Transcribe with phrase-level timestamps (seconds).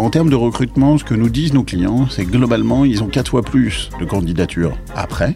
[0.00, 3.08] En termes de recrutement, ce que nous disent nos clients, c'est que globalement, ils ont
[3.08, 5.34] quatre fois plus de candidatures après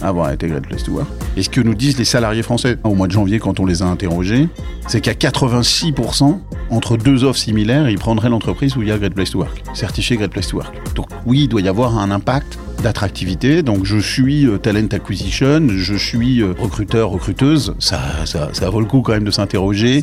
[0.00, 1.06] avoir été Great Place to Work.
[1.36, 3.82] Et ce que nous disent les salariés français au mois de janvier quand on les
[3.82, 4.48] a interrogés,
[4.88, 6.38] c'est qu'à 86%,
[6.70, 9.62] entre deux offres similaires, ils prendraient l'entreprise où il y a Great Place to Work,
[9.74, 10.94] certifié Great Place to Work.
[10.94, 13.62] Donc oui, il doit y avoir un impact d'attractivité.
[13.62, 17.74] Donc je suis euh, talent acquisition, je suis euh, recruteur, recruteuse.
[17.80, 20.02] Ça, ça, ça vaut le coup quand même de s'interroger.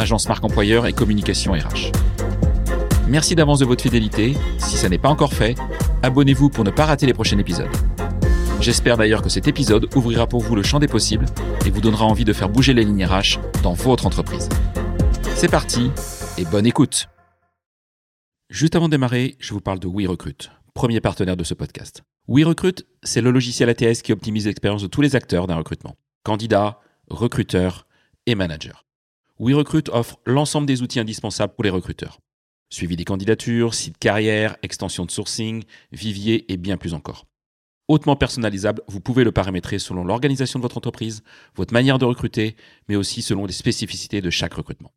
[0.00, 1.92] agence marque employeur et communication RH.
[3.06, 4.34] Merci d'avance de votre fidélité.
[4.58, 5.56] Si ça n'est pas encore fait,
[6.02, 7.68] abonnez-vous pour ne pas rater les prochains épisodes.
[8.60, 11.26] J'espère d'ailleurs que cet épisode ouvrira pour vous le champ des possibles
[11.66, 14.48] et vous donnera envie de faire bouger les lignes RH dans votre entreprise.
[15.34, 15.90] C'est parti
[16.38, 17.08] et bonne écoute.
[18.48, 22.02] Juste avant de démarrer, je vous parle de WeRecruit, premier partenaire de ce podcast.
[22.28, 25.96] WeRecruit, c'est le logiciel ATS qui optimise l'expérience de tous les acteurs d'un recrutement.
[26.22, 27.86] Candidats, recruteurs
[28.26, 28.72] et managers.
[29.40, 32.20] WeRecruit offre l'ensemble des outils indispensables pour les recruteurs.
[32.68, 37.26] Suivi des candidatures, site carrière, extension de sourcing, vivier et bien plus encore.
[37.88, 41.22] Hautement personnalisable, vous pouvez le paramétrer selon l'organisation de votre entreprise,
[41.56, 42.54] votre manière de recruter,
[42.88, 44.92] mais aussi selon les spécificités de chaque recrutement.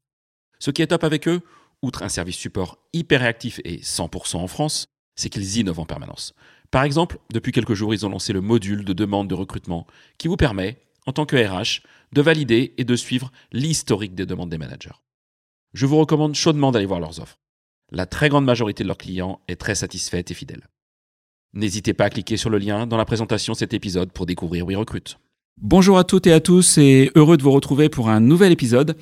[0.59, 1.39] Ce qui est top avec eux,
[1.81, 6.33] outre un service support hyper réactif et 100% en France, c'est qu'ils innovent en permanence.
[6.69, 10.28] Par exemple, depuis quelques jours, ils ont lancé le module de demande de recrutement qui
[10.28, 11.81] vous permet, en tant que RH,
[12.13, 14.95] de valider et de suivre l'historique des demandes des managers.
[15.73, 17.38] Je vous recommande chaudement d'aller voir leurs offres
[17.94, 20.67] la très grande majorité de leurs clients est très satisfaite et fidèle.
[21.53, 24.66] N'hésitez pas à cliquer sur le lien dans la présentation de cet épisode pour découvrir
[24.66, 25.16] WeRecruit.
[25.62, 28.97] Bonjour à toutes et à tous et heureux de vous retrouver pour un nouvel épisode.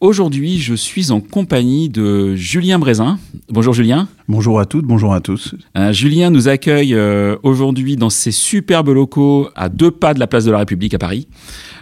[0.00, 3.18] Aujourd'hui, je suis en compagnie de Julien Brézin.
[3.50, 4.08] Bonjour Julien.
[4.28, 5.56] Bonjour à toutes, bonjour à tous.
[5.76, 10.28] Euh, Julien nous accueille euh, aujourd'hui dans ses superbes locaux à deux pas de la
[10.28, 11.26] place de la République à Paris.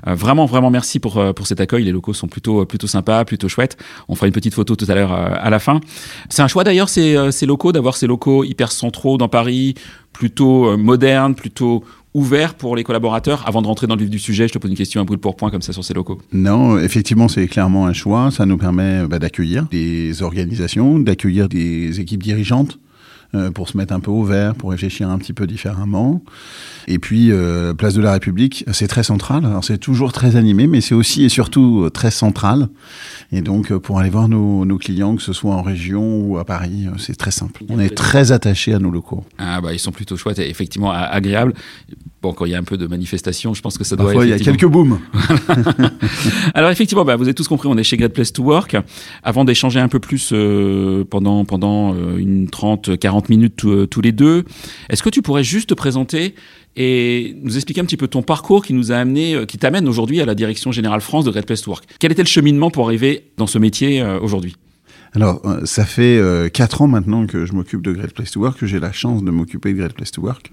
[0.09, 1.85] Euh, vraiment, vraiment merci pour, pour cet accueil.
[1.85, 3.77] Les locaux sont plutôt, plutôt sympas, plutôt chouettes.
[4.09, 5.81] On fera une petite photo tout à l'heure à la fin.
[6.31, 9.75] C'est un choix d'ailleurs, ces, ces locaux, d'avoir ces locaux hyper centraux dans Paris,
[10.12, 14.48] plutôt modernes, plutôt ouvert pour les collaborateurs Avant de rentrer dans le vif du sujet,
[14.48, 16.19] je te pose une question un brûle pour point comme ça sur ces locaux.
[16.32, 18.30] Non, effectivement, c'est clairement un choix.
[18.30, 22.78] Ça nous permet bah, d'accueillir des organisations, d'accueillir des équipes dirigeantes
[23.34, 26.22] euh, pour se mettre un peu au vert, pour réfléchir un petit peu différemment.
[26.87, 29.45] Et puis, euh, Place de la République, c'est très central.
[29.45, 32.69] Alors, c'est toujours très animé, mais c'est aussi et surtout euh, très central.
[33.33, 36.44] Et donc, pour aller voir nos, nos, clients, que ce soit en région ou à
[36.44, 37.65] Paris, c'est très simple.
[37.69, 39.25] On est très attaché à nos locaux.
[39.39, 41.55] Ah, bah, ils sont plutôt chouettes et effectivement agréables.
[42.25, 44.25] Bon, quand il y a un peu de manifestation, je pense que ça doit Parfois,
[44.25, 44.99] il y a quelques booms.
[46.55, 48.79] Alors, effectivement, bah, vous avez tous compris, on est chez Great Place to Work.
[49.23, 54.01] Avant d'échanger un peu plus euh, pendant, pendant euh, une 30, 40 minutes euh, tous
[54.01, 54.45] les deux,
[54.89, 56.35] est-ce que tu pourrais juste te présenter
[56.77, 60.23] et nous expliquer un petit peu ton parcours qui nous a amené, qui t'amène aujourd'hui
[60.23, 61.85] à la direction générale France de Great Place to Work?
[61.99, 64.56] Quel était le cheminement pour arriver dans ce métier aujourd'hui?
[65.12, 68.67] Alors, ça fait quatre ans maintenant que je m'occupe de Great Place to Work, que
[68.67, 70.53] j'ai la chance de m'occuper de Great Place to Work.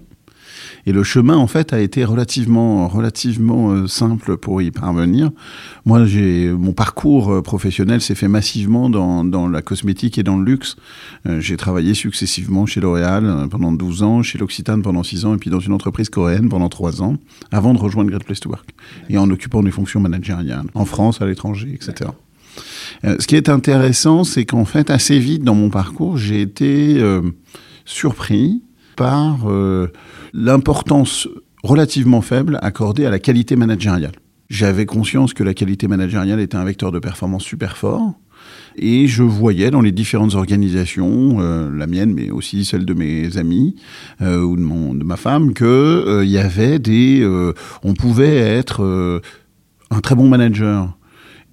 [0.86, 5.30] Et le chemin, en fait, a été relativement, relativement euh, simple pour y parvenir.
[5.84, 10.36] Moi, j'ai mon parcours euh, professionnel s'est fait massivement dans, dans, la cosmétique et dans
[10.36, 10.76] le luxe.
[11.26, 15.38] Euh, j'ai travaillé successivement chez L'Oréal pendant 12 ans, chez L'Occitane pendant 6 ans, et
[15.38, 17.16] puis dans une entreprise coréenne pendant 3 ans,
[17.50, 18.70] avant de rejoindre Great Place to Work,
[19.08, 22.10] et en occupant des fonctions managériales, en France, à l'étranger, etc.
[23.04, 27.00] ce qui est intéressant, c'est qu'en fait, assez vite dans mon parcours, j'ai été
[27.84, 28.62] surpris
[28.96, 29.46] par
[30.32, 31.28] l'importance
[31.62, 34.12] relativement faible accordée à la qualité managériale.
[34.50, 38.12] J'avais conscience que la qualité managériale était un vecteur de performance super fort.
[38.76, 43.38] Et je voyais dans les différentes organisations, euh, la mienne, mais aussi celle de mes
[43.38, 43.76] amis
[44.20, 46.38] euh, ou de, mon, de ma femme, euh, y
[47.82, 49.22] on pouvait être
[49.90, 50.96] un très bon manager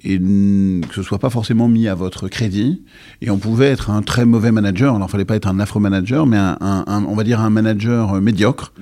[0.04, 2.81] et que ce soit pas forcément mis à votre crédit.
[3.22, 4.96] Et on pouvait être un très mauvais manager.
[4.96, 8.22] Alors, il fallait pas être un afro-manager, mais un, on va dire un manager euh,
[8.22, 8.74] médiocre.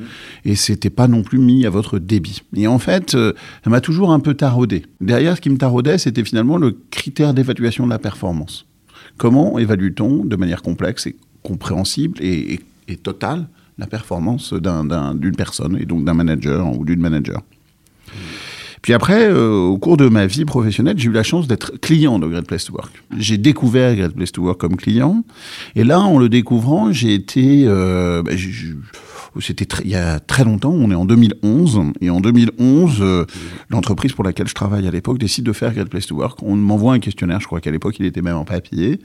[0.46, 2.44] Et c'était pas non plus mis à votre débit.
[2.56, 3.34] Et en fait, euh,
[3.64, 4.86] ça m'a toujours un peu taraudé.
[5.02, 8.66] Derrière, ce qui me taraudait, c'était finalement le critère d'évaluation de la performance.
[9.18, 13.48] Comment évalue-t-on de manière complexe et compréhensible et, et totale
[13.80, 17.42] la performance d'une personne et donc d'un manager ou d'une manager?
[18.88, 22.20] Puis après, euh, au cours de ma vie professionnelle, j'ai eu la chance d'être client
[22.20, 23.04] de Great Place to Work.
[23.18, 25.26] J'ai découvert Great Place to Work comme client,
[25.76, 28.76] et là, en le découvrant, j'ai été, euh, bah, j'ai-
[29.42, 33.26] c'était il y a très longtemps, on est en 2011, et en 2011, euh,
[33.68, 36.42] l'entreprise pour laquelle je travaille à l'époque décide de faire Great Place to Work.
[36.42, 39.02] On m'envoie un questionnaire, je crois qu'à l'époque il était même en papier.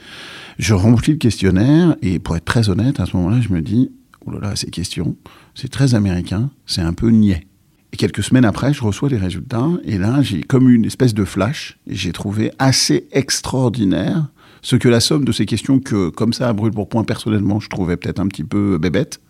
[0.60, 3.90] Je remplis le questionnaire, et pour être très honnête, à ce moment-là, je me dis,
[4.26, 5.16] oh là là, ces questions,
[5.56, 7.48] c'est très américain, c'est un peu niais.
[7.92, 11.24] Et quelques semaines après, je reçois les résultats, et là, j'ai comme une espèce de
[11.24, 14.28] flash, j'ai trouvé assez extraordinaire
[14.62, 17.60] ce que la somme de ces questions que, comme ça, à brûle pour point, personnellement,
[17.60, 19.20] je trouvais peut-être un petit peu bébête,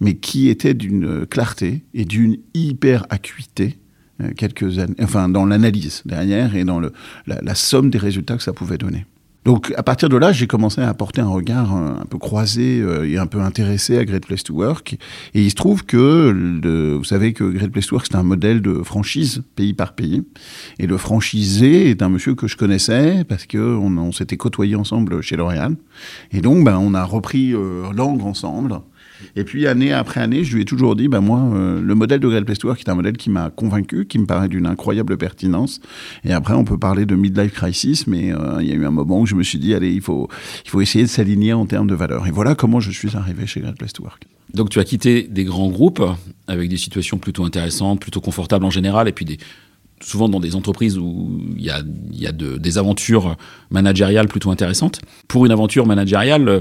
[0.00, 3.78] mais qui étaient d'une clarté et d'une hyper acuité
[4.22, 6.92] euh, quelques années, enfin dans l'analyse derrière et dans le,
[7.26, 9.06] la somme des résultats que ça pouvait donner.
[9.46, 12.80] Donc à partir de là, j'ai commencé à apporter un regard euh, un peu croisé
[12.80, 14.96] euh, et un peu intéressé à Great Place to Work.
[15.34, 18.60] Et il se trouve que, vous savez que Great Place to Work, c'est un modèle
[18.60, 20.24] de franchise, pays par pays.
[20.80, 25.22] Et le franchisé est un monsieur que je connaissais parce qu'on on, s'était côtoyés ensemble
[25.22, 25.76] chez L'Oréal.
[26.32, 28.80] Et donc, ben, on a repris euh, langue ensemble.
[29.34, 32.20] Et puis, année après année, je lui ai toujours dit, ben moi, euh, le modèle
[32.20, 34.66] de Great Place to Work est un modèle qui m'a convaincu, qui me paraît d'une
[34.66, 35.80] incroyable pertinence.
[36.24, 38.90] Et après, on peut parler de midlife crisis, mais euh, il y a eu un
[38.90, 40.28] moment où je me suis dit, allez, il faut,
[40.64, 42.26] il faut essayer de s'aligner en termes de valeurs.
[42.26, 44.24] Et voilà comment je suis arrivé chez Great Place to Work.
[44.54, 46.02] Donc tu as quitté des grands groupes
[46.46, 49.38] avec des situations plutôt intéressantes, plutôt confortables en général, et puis
[50.00, 53.36] souvent dans des entreprises où il y a, des aventures
[53.70, 55.00] managériales plutôt intéressantes.
[55.28, 56.60] Pour une aventure managériale euh,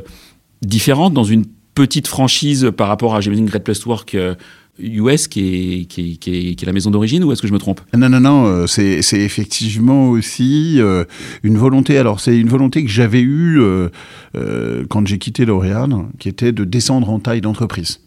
[0.61, 4.33] différente dans une petite franchise par rapport à, j'imagine, Great Place to Work euh,
[4.79, 5.39] US, qui
[5.81, 7.59] est, qui est, qui est- qui est la maison d'origine, ou est-ce que je me
[7.59, 7.79] trompe?
[7.95, 11.05] Non, non, non, euh, c'est c'est effectivement aussi euh,
[11.43, 11.97] une volonté.
[11.97, 13.89] Alors, c'est une volonté que j'avais eue euh,
[14.35, 17.99] euh, quand j'ai quitté L'Oréal, qui était de descendre en taille d'entreprise.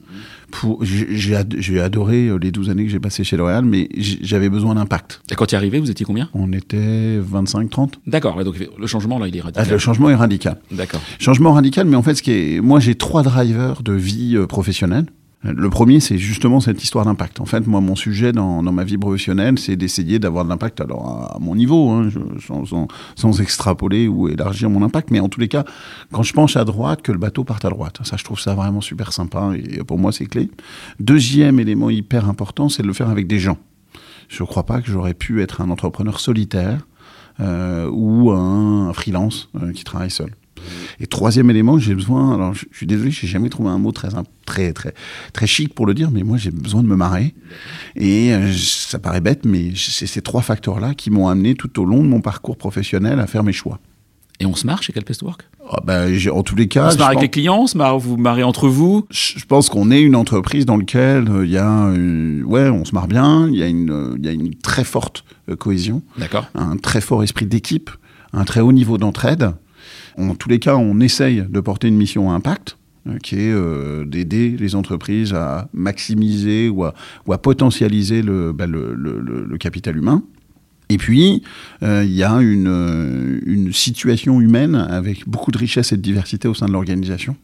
[0.51, 3.65] Pour- J'ai j'ai ad- j'ai adoré euh, les 12 années que j'ai passées chez L'Oréal,
[3.65, 5.21] mais j'avais besoin d'impact.
[5.31, 6.29] Et quand tu es arrivé, vous étiez combien?
[6.35, 7.95] On était 25-30.
[8.07, 9.69] D'accord, donc le changement, là, il est Ah, radical.
[9.71, 10.57] le changement est radical.
[10.73, 11.01] D'accord.
[11.19, 14.47] Changement radical, mais en fait, ce qui est, moi, j'ai trois drivers de vie euh,
[14.47, 15.07] professionnelle.
[15.45, 17.41] Le premier, c'est justement cette histoire d'impact.
[17.41, 21.33] En fait, moi, mon sujet dans, ma vie professionnelle, c'est d'essayer d'avoir de l'impact, alors
[21.33, 22.09] à, mon niveau, hein,
[23.15, 25.65] sans extrapoler ou élargir mon impact, mais en tous les cas,
[26.13, 28.01] quand je penche à droite, que le bateau parte à droite.
[28.03, 30.51] Ça, je trouve ça vraiment super sympa et pour moi, c'est clé.
[30.99, 33.59] Deuxième élément hyper important, c'est de le faire avec des gens.
[34.29, 36.87] Je ne crois pas que j'aurais pu être un entrepreneur solitaire
[37.41, 40.35] euh, ou un freelance euh, qui travaille seul.
[41.01, 42.35] Et troisième élément, j'ai besoin.
[42.35, 44.09] Alors, je, je suis désolé, j'ai jamais trouvé un mot très
[44.47, 44.95] très très
[45.33, 47.35] très chic pour le dire, mais moi j'ai besoin de me marrer.
[47.97, 51.85] Et euh, ça paraît bête, mais c'est ces trois facteurs-là qui m'ont amené tout au
[51.85, 53.79] long de mon parcours professionnel à faire mes choix.
[54.41, 55.43] Et on se marre chez Great Place to Work?
[55.71, 57.67] Ah, ben, j'ai- en tous les cas, On se marre avec pense- les clients, on
[57.67, 59.05] se marre, vous marrez entre vous?
[59.11, 62.85] Je pense qu'on est une entreprise dans laquelle euh, il y a, une- ouais, on
[62.85, 66.03] se marre bien, il y a une, euh, y a une très forte euh, cohésion,
[66.19, 66.47] D'accord.
[66.55, 67.91] un très fort esprit d'équipe,
[68.33, 69.51] un très haut niveau d'entraide.
[70.19, 72.77] En tous les cas, on essaye de porter une mission à impact,
[73.07, 79.97] euh, qui est euh, d'aider les entreprises à maximiser ou à, potentialiser bah, le capital
[79.97, 80.23] humain.
[80.91, 81.43] Et puis,
[81.83, 86.03] euh, il y a une, euh, une situation humaine avec beaucoup de richesse et de
[86.03, 87.37] diversité au sein de l'organisation.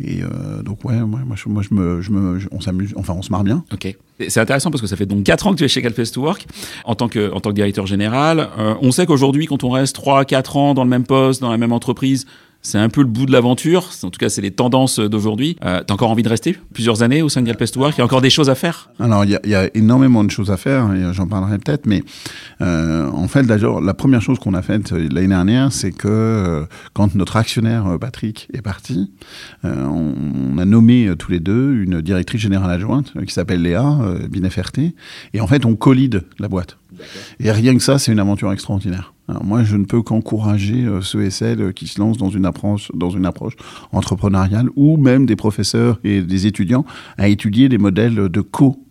[0.00, 3.30] Et euh, donc, ouais, moi, moi, je, me, je me, on s'amuse, enfin, on se
[3.30, 3.64] marre bien.
[3.72, 3.94] Ok.
[4.28, 6.22] C'est intéressant parce que ça fait donc 4 ans que tu es chez Place to
[6.22, 6.46] Work
[6.84, 8.48] en tant que, en tant que directeur général.
[8.58, 11.58] Euh, on sait qu'aujourd'hui, quand on reste 3-4 ans dans le même poste, dans la
[11.58, 12.26] même entreprise,
[12.62, 13.90] c'est un peu le bout de l'aventure.
[14.02, 15.56] En tout cas, c'est les tendances d'aujourd'hui.
[15.64, 18.20] Euh, T'as encore envie de rester plusieurs années au sein de Il y a encore
[18.22, 21.12] des choses à faire Alors, il y, y a énormément de choses à faire, et
[21.12, 22.02] j'en parlerai peut-être, mais
[22.60, 26.08] euh, en fait, d'ailleurs, la première chose qu'on a faite euh, l'année dernière, c'est que
[26.08, 29.10] euh, quand notre actionnaire euh, Patrick est parti,
[29.64, 30.14] euh, on,
[30.54, 33.98] on a nommé euh, tous les deux une directrice générale adjointe euh, qui s'appelle Léa
[34.00, 34.94] euh, Bineferté,
[35.34, 36.78] et en fait, on colide la boîte.
[37.40, 39.11] Et rien que ça, c'est une aventure extraordinaire.
[39.28, 42.44] Moi, je ne peux qu'encourager euh, ceux et celles euh, qui se lancent dans une
[42.44, 43.54] approche, dans une approche
[43.92, 46.84] entrepreneuriale, ou même des professeurs et des étudiants
[47.18, 48.40] à étudier les modèles de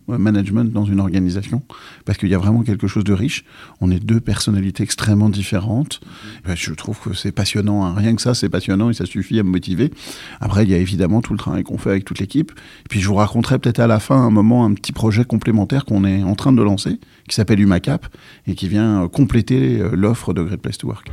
[0.06, 1.62] co-management dans une organisation,
[2.04, 3.44] parce qu'il y a vraiment quelque chose de riche.
[3.80, 6.00] On est deux personnalités extrêmement différentes.
[6.44, 7.84] Ben, je trouve que c'est passionnant.
[7.84, 7.94] hein.
[7.96, 9.90] Rien que ça, c'est passionnant et ça suffit à me motiver.
[10.40, 12.52] Après, il y a évidemment tout le travail qu'on fait avec toute l'équipe.
[12.84, 15.84] Et puis, je vous raconterai peut-être à la fin un moment un petit projet complémentaire
[15.84, 18.06] qu'on est en train de lancer, qui s'appelle UMACAP
[18.46, 21.10] et qui vient euh, compléter euh, l'offre de Great Place to Work.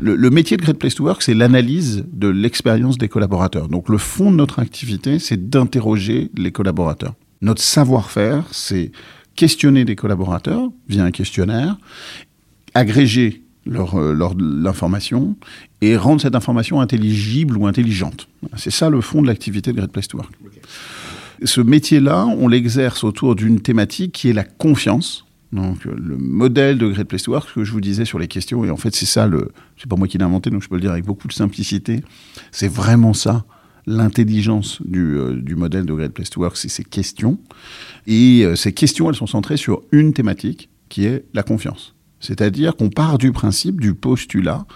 [0.00, 3.68] Le, le métier de Great Place to Work, c'est l'analyse de l'expérience des collaborateurs.
[3.68, 7.14] Donc le fond de notre activité, c'est d'interroger les collaborateurs.
[7.42, 8.92] Notre savoir-faire, c'est
[9.36, 11.76] questionner des collaborateurs via un questionnaire,
[12.74, 15.36] agréger leur, euh, leur- l'information
[15.82, 18.28] et rendre cette information intelligible ou intelligente.
[18.56, 20.32] C'est ça le fond de l'activité de Great Place to Work.
[21.44, 25.24] Ce métier-là, on l'exerce autour d'une thématique qui est la confiance.
[25.52, 28.18] Donc euh, le modèle de Great Place to Work, ce que je vous disais sur
[28.18, 29.28] les questions, et en fait c'est ça,
[29.76, 32.02] c'est pas moi qui l'ai inventé, donc je peux le dire avec beaucoup de simplicité,
[32.52, 33.44] c'est vraiment ça
[33.86, 37.38] l'intelligence du, euh, modèle de Great Place to Work, c'est ces questions.
[38.06, 41.94] Et euh, ces questions, elles sont centrées sur une thématique qui est la confiance.
[42.20, 44.66] C'est-à-dire qu'on part du principe, du postulat,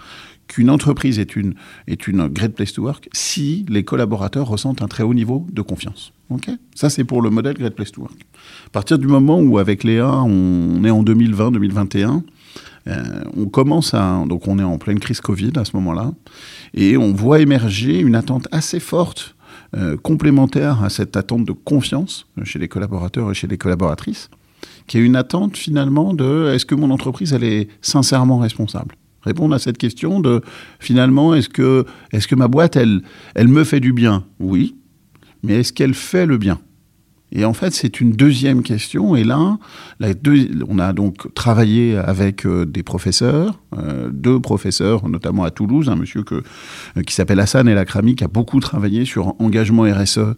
[0.47, 1.55] qu'une entreprise est une,
[1.87, 5.61] est une great place to work si les collaborateurs ressentent un très haut niveau de
[5.61, 6.13] confiance.
[6.29, 6.49] Ok?
[6.73, 8.25] Ça, c'est pour le modèle great place to work.
[8.67, 12.21] À partir du moment où, avec Léa, on est en 2020-2021,
[12.87, 14.23] euh, on commence à.
[14.27, 16.11] Donc, on est en pleine crise Covid à ce moment-là,
[16.73, 19.35] et on voit émerger une attente assez forte,
[19.75, 24.29] euh, complémentaire à cette attente de confiance chez les collaborateurs et chez les collaboratrices,
[24.87, 28.95] qui est une attente finalement de est-ce que mon entreprise, elle est sincèrement responsable?
[29.25, 30.41] Répondre à cette question de
[30.79, 33.01] finalement, est-ce que, est que ma boîte, elle,
[33.33, 34.23] elle me fait du bien?
[34.39, 34.75] Oui,
[35.43, 36.59] mais est-ce qu'elle fait le bien?
[37.31, 39.15] Et en fait, c'est une deuxième question.
[39.15, 39.57] Et là,
[39.99, 45.49] la deux- on a donc travaillé avec euh, des professeurs, euh, deux professeurs, notamment à
[45.51, 49.33] Toulouse, un monsieur que, euh, qui s'appelle Hassan El Akrami, qui a beaucoup travaillé sur
[49.41, 50.35] engagement RSE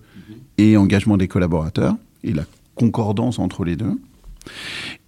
[0.58, 4.00] et engagement des collaborateurs, et la concordance entre les deux.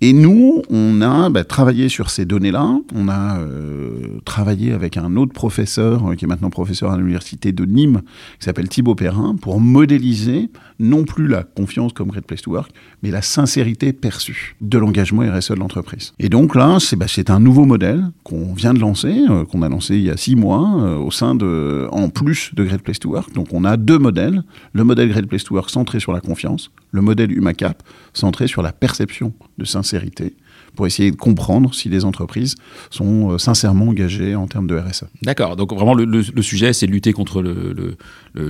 [0.02, 2.80] Et nous, on a bah, travaillé sur ces données-là.
[2.96, 7.52] On a euh, travaillé avec un autre professeur, euh, qui est maintenant professeur à l'université
[7.52, 8.02] de Nîmes,
[8.40, 12.72] qui s'appelle Thibaut Perrin, pour modéliser non plus la confiance comme Great Place to Work,
[13.04, 16.14] mais la sincérité perçue de l'engagement RSE de l'entreprise.
[16.20, 19.70] Et donc là, c'est bah, un nouveau modèle qu'on vient de lancer, euh, qu'on a
[19.70, 23.00] lancé il y a six mois, euh, au sein de, en plus de Great Place
[23.00, 23.34] to Work.
[23.34, 24.44] Donc on a deux modèles.
[24.74, 28.62] Le modèle Great Place to Work centré sur la confiance, le modèle HumaCap centré sur
[28.62, 30.36] la perception de sincérité
[30.76, 32.56] pour essayer de comprendre si les entreprises
[32.90, 35.06] sont euh, sincèrement engagées en termes de RSE.
[35.24, 35.56] D'accord.
[35.56, 37.98] Donc vraiment, le, le- le sujet, c'est de lutter contre le, le-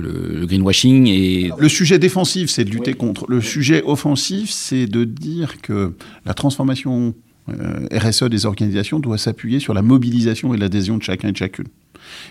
[0.40, 3.24] le greenwashing et Le sujet défensif, c'est de lutter contre.
[3.28, 5.94] Le sujet offensif, c'est de dire que
[6.26, 7.14] la transformation
[7.48, 11.36] euh, RSE des organisations doit s'appuyer sur la mobilisation et l'adhésion de chacun et de
[11.36, 11.66] chacune.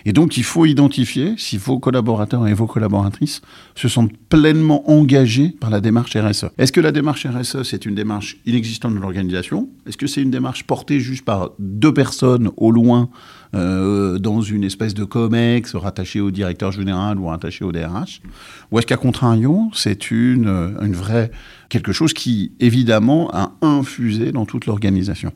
[0.04, 3.40] Et donc, il faut identifier si vos collaborateurs et vos collaboratrices
[3.74, 6.46] se sentent pleinement engagés par la démarche RSE.
[6.58, 9.68] Est-ce que la démarche RSE, c'est une démarche inexistante de l'organisation?
[9.86, 13.08] Est-ce que c'est une démarche portée juste par deux personnes au loin
[13.54, 18.22] euh, dans une espèce de COMEX rattachée au directeur général ou rattachée au DRH
[18.70, 21.30] Ou est-ce qu'à contrario, c'est une, une vraie
[21.68, 25.32] quelque chose qui, évidemment, a infusé dans toute l'organisation?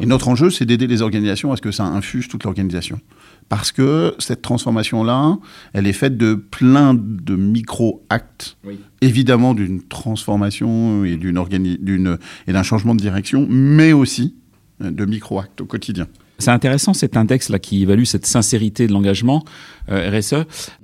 [0.00, 3.00] Et notre enjeu, c'est d'aider les organisations à ce que ça infuse toute l'organisation.
[3.48, 5.38] Parce que cette transformation-là,
[5.72, 8.78] elle est faite de plein de micro-actes, Oui.
[9.00, 14.34] évidemment d'une transformation et d'un changement de direction, mais aussi
[14.82, 16.06] euh, de micro-actes au quotidien.
[16.40, 19.44] C'est intéressant cet index là qui évalue cette sincérité de l'engagement
[19.90, 20.34] euh, RSE.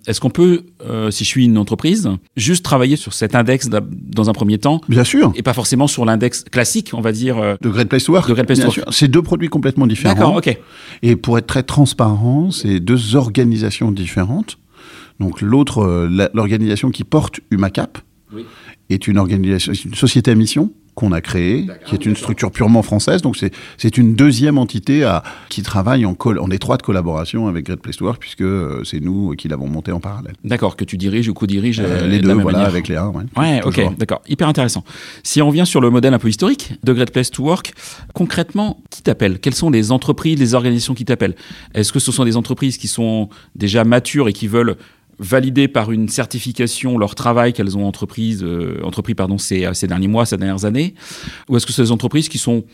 [0.06, 4.28] Est-ce qu'on peut, euh, si je suis une entreprise, juste travailler sur cet index dans
[4.28, 7.38] un premier temps Bien sûr, et pas forcément sur l'index classique, on va dire.
[7.38, 8.28] euh, de Great Place to Work.
[8.28, 8.84] De Great Place bien to sûr.
[8.90, 10.14] C'est deux produits complètement différents.
[10.14, 10.58] D'accord, ok.
[11.02, 14.58] Et pour être très transparent, c'est deux organisations différentes.
[15.20, 17.99] Donc l'autre, euh, l'organisation qui porte HumaCap
[18.32, 18.44] Oui.
[18.90, 22.50] est une organisation, c'est une société à mission qu'on a créée, qui est une structure
[22.52, 23.20] purement française.
[23.22, 27.66] Donc c'est c'est une deuxième entité à, qui travaille en, col- en étroite collaboration avec
[27.66, 30.34] Great Place to Work, puisque euh, c'est nous qui l'avons monté en parallèle.
[30.44, 32.68] D'accord, que tu diriges ou co-diriges Euh, euh, les de deux, voilà, manière.
[32.68, 33.08] avec Léa.
[33.08, 33.86] Ouais, Ouais, toujours.
[33.90, 34.22] ok, d'accord.
[34.28, 34.84] Hyper intéressant.
[35.22, 37.72] Si on revient sur le modèle un peu historique de Great Place to Work,
[38.12, 39.38] concrètement, qui t'appelle?
[39.40, 41.34] Quelles sont les entreprises, les organisations qui t'appellent?
[41.74, 44.76] Est-ce que ce sont des entreprises qui sont déjà matures et qui veulent
[45.18, 50.09] valider par une certification leur travail qu'elles ont entreprise, euh, entrepris pardon, ces, ces derniers
[50.09, 50.94] mois, ces dernières années
[51.49, 52.64] Ou est-ce que c'est des entreprises qui sont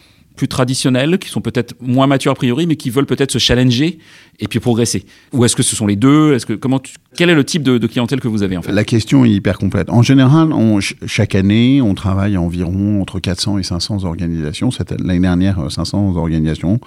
[0.41, 3.99] plus traditionnelles, qui sont peut-être moins matures a priori, mais qui veulent peut-être se challenger
[4.39, 5.05] et puis progresser
[5.35, 6.33] Ou est-ce que ce sont les deux?
[6.33, 8.63] Est-ce que comment tu- Quel est le type de, de clientèle que vous avez en
[8.63, 8.73] fait?
[8.73, 9.91] La question est hyper complète.
[9.91, 14.71] En général, on- chaque année, on travaille à environ entre 400 et 500 organisations.
[14.71, 16.81] Cette- L'année dernière, euh, 500 organisations.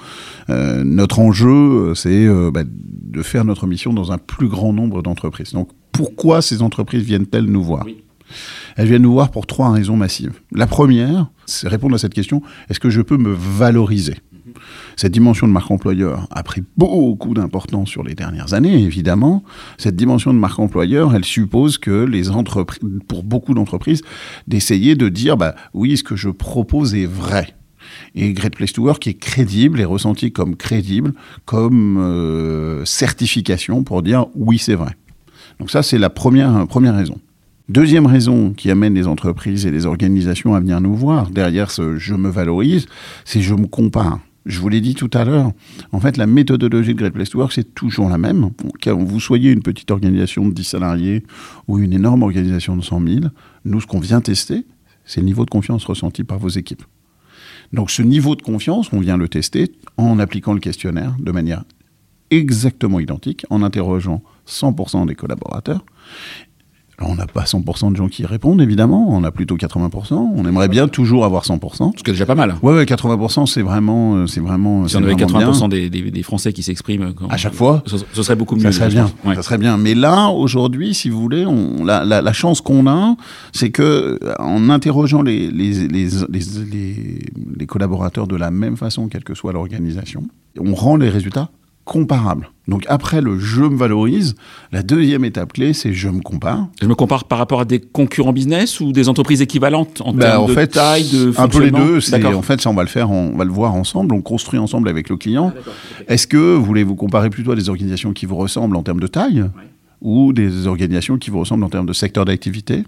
[0.49, 4.73] Euh, notre enjeu, euh, c'est euh, bah, de faire notre mission dans un plus grand
[4.73, 5.51] nombre d'entreprises.
[5.53, 7.83] Donc, pourquoi ces entreprises viennent-elles nous voir?
[7.85, 7.97] Oui.
[8.75, 10.33] Elles viennent nous voir pour trois raisons massives.
[10.51, 14.15] La première, c'est répondre à cette question est-ce que je peux me valoriser?
[14.95, 19.43] Cette dimension de marque employeur a pris beaucoup d'importance sur les dernières années, évidemment.
[19.77, 24.01] Cette dimension de marque employeur, elle suppose que les entreprises, pour beaucoup d'entreprises,
[24.47, 27.55] d'essayer de dire, bah oui, ce que je propose est vrai.
[28.15, 31.13] Et Great Place to Work est crédible, est ressenti comme crédible,
[31.45, 34.95] comme euh, certification pour dire oui, c'est vrai.
[35.59, 37.19] Donc ça, c'est la première, première raison.
[37.69, 41.97] Deuxième raison qui amène les entreprises et les organisations à venir nous voir, derrière ce
[41.97, 42.87] je me valorise,
[43.23, 44.19] c'est je me compare.
[44.45, 45.53] Je vous l'ai dit tout à l'heure,
[45.93, 48.49] en fait, la méthodologie de Great Place to Work, c'est toujours la même.
[48.81, 51.23] Que vous soyez une petite organisation de 10 salariés
[51.69, 53.19] ou une énorme organisation de 100 000,
[53.63, 54.65] nous, ce qu'on vient tester,
[55.05, 56.83] c'est le niveau de confiance ressenti par vos équipes.
[57.71, 61.63] Donc ce niveau de confiance, on vient le tester en appliquant le questionnaire de manière
[62.29, 65.85] exactement identique, en interrogeant 100% des collaborateurs
[67.07, 69.05] on n'a pas 100% de gens qui répondent, évidemment.
[69.09, 70.13] On a plutôt 80%.
[70.13, 71.93] On aimerait bien toujours avoir 100%.
[71.97, 72.55] Ce qui est déjà pas mal.
[72.61, 74.87] Ouais, ouais 80%, c'est vraiment, euh, c'est vraiment.
[74.87, 77.13] Si on avait 80% des, des, Français qui s'expriment.
[77.29, 77.83] À chaque fois.
[77.85, 78.63] Ce, serait beaucoup mieux.
[78.63, 79.11] Ça serait bien.
[79.35, 79.77] Ça serait bien.
[79.77, 83.15] Mais là, aujourd'hui, si vous voulez, on, la, la, chance qu'on a,
[83.51, 86.09] c'est que, en interrogeant les, les, les,
[87.57, 90.23] les collaborateurs de la même façon, quelle que soit l'organisation,
[90.59, 91.49] on rend les résultats
[91.85, 92.49] comparable.
[92.67, 94.35] Donc après le je me valorise,
[94.71, 96.67] la deuxième étape clé, c'est je me compare.
[96.81, 100.19] Je me compare par rapport à des concurrents business ou des entreprises équivalentes en ben,
[100.19, 101.97] termes de fait, taille, de Un peu les deux.
[101.97, 104.15] En fait, ça, on va le faire, on va le voir ensemble.
[104.15, 105.51] On construit ensemble avec le client.
[105.55, 108.83] Ah, Est-ce que vous voulez vous comparer plutôt à des organisations qui vous ressemblent en
[108.83, 109.43] termes de taille
[109.99, 112.83] ou des organisations qui vous ressemblent en termes de secteur d'activité?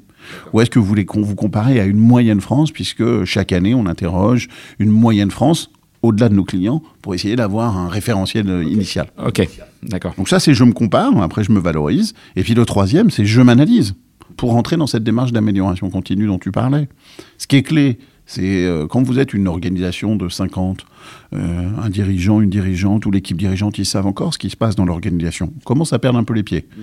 [0.53, 3.87] Ou est-ce que vous voulez vous comparer à une moyenne France, puisque chaque année, on
[3.87, 4.47] interroge
[4.79, 5.69] une moyenne France
[6.05, 9.07] au-delà de nos clients pour essayer d'avoir un référentiel initial.
[9.23, 9.47] Ok,
[9.83, 10.13] d'accord.
[10.17, 12.13] Donc ça, c'est je me compare, après je me valorise.
[12.35, 13.95] Et puis le troisième, c'est je m'analyse
[14.37, 16.87] pour rentrer dans cette démarche d'amélioration continue dont tu parlais.
[17.37, 20.85] Ce qui est clé, c'est euh, quand vous êtes une organisation de 50,
[21.33, 24.75] euh, un dirigeant, une dirigeante ou l'équipe dirigeante, ils savent encore ce qui se passe
[24.75, 25.53] dans l'organisation.
[25.57, 26.67] On commence à perdre un peu les pieds.
[26.75, 26.81] Mm.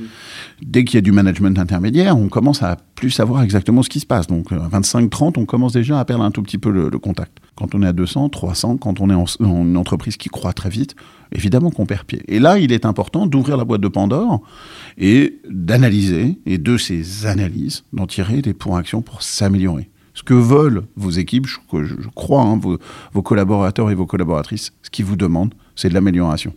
[0.63, 3.99] Dès qu'il y a du management intermédiaire, on commence à plus savoir exactement ce qui
[3.99, 4.29] se passe.
[4.29, 7.39] Donc à 25, 30, on commence déjà à perdre un tout petit peu le, contact.
[7.57, 10.53] Quand on est à 200, 300, quand on est en, en une entreprise qui croît
[10.53, 10.95] très vite,
[11.33, 12.23] évidemment qu'on perd pied.
[12.29, 14.43] Et là, il est important d'ouvrir la boîte de Pandore
[14.97, 20.35] et d'analyser, et de ces analyses, d'en tirer des points d'actions pour s'améliorer ce que
[20.35, 21.59] veulent vos équipes, je,
[22.14, 26.54] crois, hein, vos, collaborateurs et vos collaboratrices, ce qu'ils vous demandent, c'est de l'amélioration.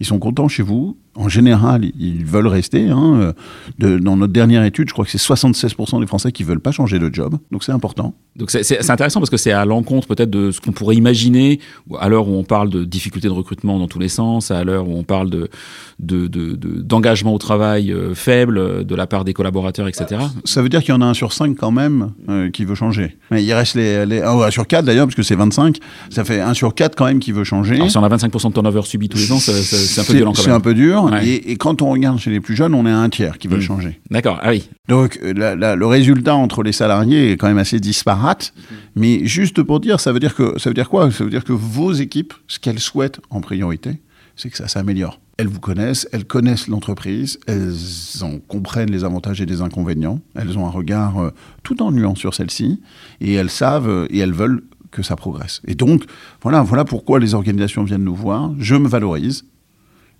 [0.00, 2.88] Ils sont contents chez vous, en général, ils veulent rester.
[2.88, 3.34] Hein.
[3.78, 6.72] De, dans notre dernière étude, je crois que c'est 76% des Français qui veulent pas
[6.72, 7.36] changer de job.
[7.50, 8.14] Donc c'est important.
[8.36, 11.60] Donc c'est intéressant parce que c'est à l'encontre peut-être de ce qu'on pourrait imaginer
[11.98, 14.88] à l'heure où on parle de difficultés de recrutement dans tous les sens, à l'heure
[14.88, 15.50] où on parle de
[15.98, 20.22] d'engagement de, de, au travail euh, faible euh, de la part des collaborateurs, etc.
[20.44, 22.74] Ça veut dire qu'il y en a un sur cinq quand même euh, qui veut
[22.74, 23.16] changer.
[23.30, 26.24] Mais il reste les, les oh, un sur quatre d'ailleurs, parce que c'est 25, ça
[26.24, 27.74] fait un sur quatre quand même qui veut changer.
[27.74, 30.32] Alors si on a 25% de turnover subi tous les ans, c'est un peu violent
[30.32, 30.44] quand même.
[30.46, 30.99] C'est un peu dur.
[31.22, 33.60] Et, quand on regarde chez les plus jeunes, on est à un tiers qui veulent
[33.60, 33.62] mmh.
[33.62, 34.00] changer.
[34.10, 34.68] D'accord, ah oui.
[34.88, 38.52] Donc euh, le résultat entre les salariés est quand même assez disparate.
[38.56, 38.74] Mmh.
[38.96, 41.10] Mais juste pour dire, ça veut dire que ça veut dire quoi?
[41.10, 44.00] Ça veut dire que vos équipes, ce qu'elles souhaitent en priorité,
[44.36, 45.20] c'est que ça s'améliore.
[45.36, 47.74] Elles vous connaissent, elles connaissent l'entreprise, elles
[48.22, 51.30] en comprennent les avantages et les inconvénients, elles ont un regard euh,
[51.62, 52.80] tout en nuance sur celle-ci,
[53.20, 55.62] et elles savent euh, et elles veulent que ça progresse.
[55.66, 56.04] Et donc,
[56.42, 58.52] voilà, voilà pourquoi les organisations viennent nous voir.
[58.58, 59.44] Je me valorise,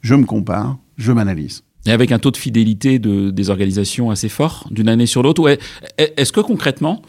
[0.00, 1.62] je me compare, je m'analyse.
[1.86, 5.42] Et avec un taux de fidélité de, des organisations assez fort d'une année sur l'autre.
[5.42, 5.58] Ouais.
[5.96, 7.00] Est-ce que concrètement,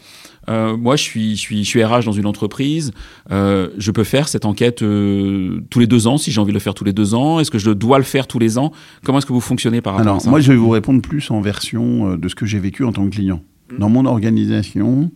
[0.48, 2.92] euh, moi je suis, je, suis, je suis RH dans une entreprise,
[3.30, 6.56] euh, je peux faire cette enquête euh, tous les deux ans si j'ai envie de
[6.56, 7.38] le faire tous les deux ans?
[7.38, 8.72] Est-ce que je dois le faire tous les ans?
[9.04, 10.30] Comment est-ce que vous fonctionnez par rapport Alors, à ça?
[10.30, 13.04] Moi je vais vous répondre plus en version de ce que j'ai vécu en tant
[13.04, 13.42] que client.
[13.70, 13.78] Mmh.
[13.78, 15.10] Dans mon organisation,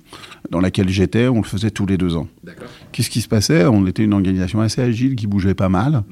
[0.51, 2.29] dans laquelle j'étais, on le faisait tous les deux ans.
[2.93, 3.65] Qu'est-ce qui se passait?
[3.65, 6.05] On était une organisation assez agile qui bougeait pas mal.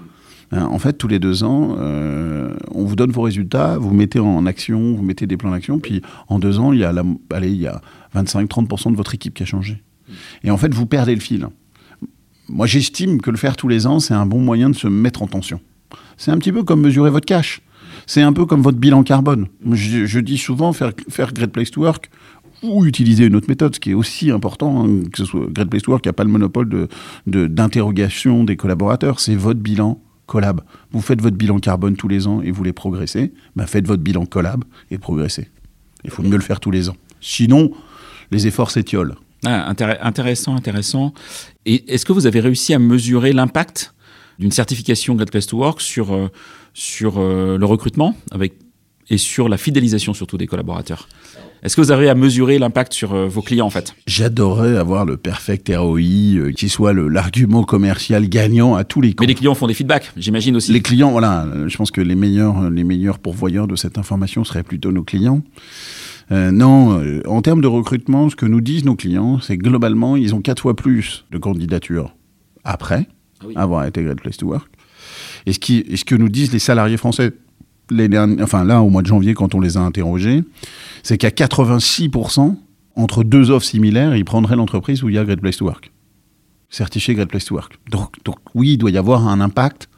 [0.53, 4.19] Hein, en fait, tous les deux ans, euh, on vous donne vos résultats, vous mettez
[4.19, 6.93] en action, vous mettez des plans d'action, puis en deux ans, il y a,
[7.43, 7.81] il y a
[8.15, 9.83] 25-30% de votre équipe qui a changé.
[10.43, 11.49] Et en fait, vous perdez le fil.
[12.49, 15.23] Moi, j'estime que le faire tous les ans, c'est un bon moyen de se mettre
[15.23, 15.61] en tension.
[16.17, 17.63] C'est un petit peu comme mesurer votre cash.
[18.07, 19.47] C'est un peu comme votre bilan carbone.
[19.73, 20.93] Je, dis souvent faire,
[21.33, 22.11] Great Place to Work
[22.63, 25.69] ou utiliser une autre méthode, ce qui est aussi important, hein, que ce soit Great
[25.69, 26.89] Place to Work, qui n'a pas le monopole
[27.27, 30.61] d'interrogation de, des collaborateurs, c'est votre bilan collab.
[30.93, 34.03] Vous faites votre bilan carbone tous les ans et vous voulez progresser, bah faites votre
[34.03, 35.51] bilan collab et progressez.
[36.05, 36.97] Il faut mieux le faire tous les ans.
[37.21, 37.73] Sinon,
[38.31, 39.17] les efforts s'étiolent.
[39.47, 41.13] Ah, intéressant, intéressant.
[41.67, 43.95] Et est-ce que vous avez réussi à mesurer l'impact
[44.39, 46.29] d'une certification Great Place to Work sur, euh,
[46.73, 48.55] sur euh, le recrutement avec,
[49.11, 51.09] et sur la fidélisation surtout des collaborateurs
[51.64, 53.95] est-ce que vous avez à mesurer l'impact sur euh, vos clients en fait?
[54.07, 59.27] J'adorerais avoir le perfect ROI euh, qui soit l'argument commercial gagnant à tous les Mais
[59.27, 60.73] les clients font des feedbacks, j'imagine aussi.
[60.73, 64.45] Les clients, voilà, euh, je pense que les meilleurs, les meilleurs pourvoyeurs de cette information
[64.45, 65.43] seraient plutôt nos clients.
[66.31, 70.43] non, en termes de recrutement, ce que nous disent nos clients, c'est globalement, ils ont
[70.43, 72.14] quatre fois plus de candidatures
[72.64, 73.07] après
[73.40, 74.69] ah avoir été Great Place to Work.
[75.47, 77.33] Et ce, qui, et ce que nous disent les salariés français,
[77.90, 78.09] les
[78.40, 80.42] enfin là, au mois de janvier, quand on les a interrogés,
[81.03, 82.57] c'est qu'à 86%,
[82.97, 85.92] entre deux offres similaires, ils prendraient l'entreprise où il y a Great Place to Work.
[86.70, 87.79] certifié Great Place to Work.
[87.90, 89.88] Donc, donc oui, il doit y avoir un impact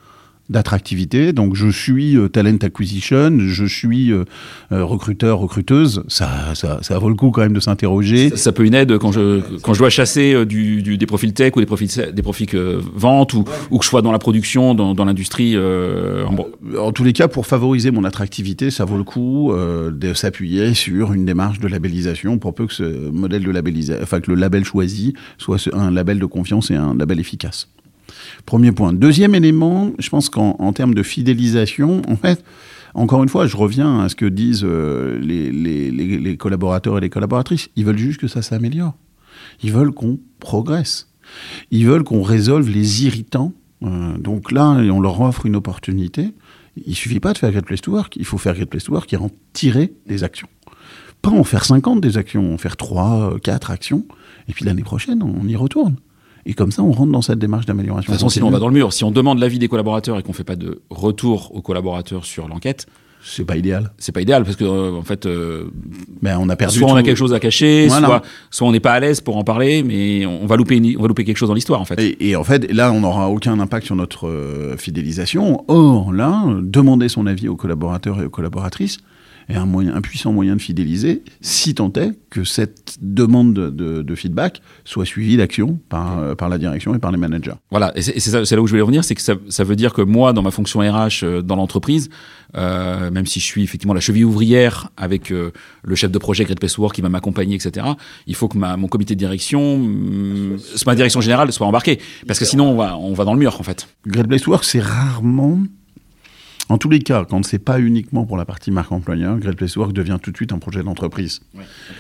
[0.49, 1.33] d'attractivité.
[1.33, 4.25] Donc je suis euh, talent acquisition, je suis euh,
[4.73, 6.03] euh, recruteur, recruteuse.
[6.09, 8.31] Ça, ça, ça, vaut le coup quand même de s'interroger.
[8.37, 11.57] Ça, peut une aide quand je, quand je dois chasser du, du, des profils tech
[11.57, 12.49] ou des profils, des profils
[12.95, 15.57] vente ou, ou, que je sois dans la production, dans, dans l'industrie.
[15.57, 16.37] En...
[16.79, 16.93] en...
[16.93, 21.25] tous les cas, pour favoriser mon attractivité, ça vaut le coup de s'appuyer sur une
[21.25, 25.15] démarche de labellisation pour peu que ce modèle de labellisation, enfin que le label choisi
[25.39, 27.69] soit un label de confiance et un label efficace.
[28.45, 28.93] Premier point.
[28.93, 32.45] Deuxième élément, je pense qu'en termes de fidélisation, en fait,
[32.97, 37.69] encore une fois, je reviens à ce que disent euh, les, collaborateurs et les collaboratrices.
[37.77, 38.95] Ils veulent juste que ça s'améliore.
[39.63, 41.13] Ils veulent qu'on progresse.
[41.71, 43.53] Ils veulent qu'on résolve les irritants.
[43.83, 46.33] Euh, donc là, on leur offre une opportunité.
[46.87, 48.17] Il suffit pas de faire Great Place to Work.
[48.17, 50.49] Il faut faire Great Place to Work et en tirer des actions.
[51.21, 54.07] Pas en faire 50 des actions, en faire 3, 4 actions.
[54.49, 55.97] Et puis l'année prochaine, on y retourne.
[56.47, 58.13] Et comme ça, on rentre dans cette démarche d'amélioration.
[58.13, 58.93] De toute façon, sinon on va dans le mur.
[58.93, 62.47] Si on demande l'avis des collaborateurs et qu'on fait pas de retour aux collaborateurs sur
[62.47, 62.87] l'enquête,
[63.29, 63.91] c'est pas idéal.
[63.99, 65.65] C'est pas idéal parce que euh, en fait, euh,
[66.23, 66.79] ben, on a perdu.
[66.79, 69.37] Soit on a quelque chose à cacher, soit, soit on n'est pas à l'aise pour
[69.37, 72.17] en parler, mais on va louper, on va louper quelque chose dans l'histoire en fait.
[72.21, 75.65] Et, en fait, là, on n'aura aucun impact sur notre euh, fidélisation.
[75.67, 78.99] Or, là, demander son avis aux collaborateurs et aux collaboratrices,
[79.49, 84.15] est un, moyen, un puissant moyen de fidéliser, si tant est que cette demande de,
[84.15, 87.53] feedback soit suivie d'action par, euh, par la direction et par les managers.
[87.71, 90.01] Voilà, et c'est là où je voulais revenir, c'est que ça, ça, veut dire que
[90.01, 92.09] moi, dans ma fonction RH euh, dans l'entreprise,
[92.57, 96.59] euh, même si je suis effectivement la cheville ouvrière avec le chef de projet Great
[96.59, 97.87] Place Work qui va m'accompagner, etc.,
[98.27, 102.39] il faut que ma, mon comité de direction, mm, ma direction générale soit embarquée, parce
[102.39, 103.89] que sinon on va, on va dans le mur en fait.
[104.07, 105.59] Great Place Work, c'est rarement
[106.69, 109.77] en tous les cas, quand c'est pas uniquement pour la partie marque employeur, Great Place
[109.77, 111.41] Work devient tout de suite un projet d'entreprise.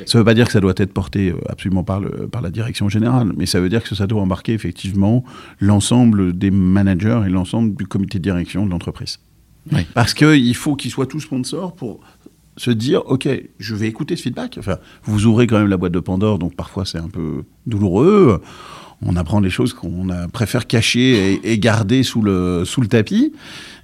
[0.07, 2.43] Ça ne veut pas dire que ça doit être porté euh, absolument par, le, par
[2.43, 5.25] la direction générale, mais ça veut dire que ça doit embarquer effectivement
[5.61, 9.19] l'ensemble des managers et l'ensemble du comité de direction de l'entreprise.
[9.95, 12.01] Parce qu'il faut qu'ils soient tous sponsors pour
[12.57, 14.57] se dire, OK, je vais écouter ce feedback.
[14.59, 18.43] Enfin, vous ouvrez quand même la boîte de Pandore, donc parfois c'est un peu douloureux
[19.05, 23.33] on apprend des choses qu'on préfère cacher et, garder sous le, sous le tapis.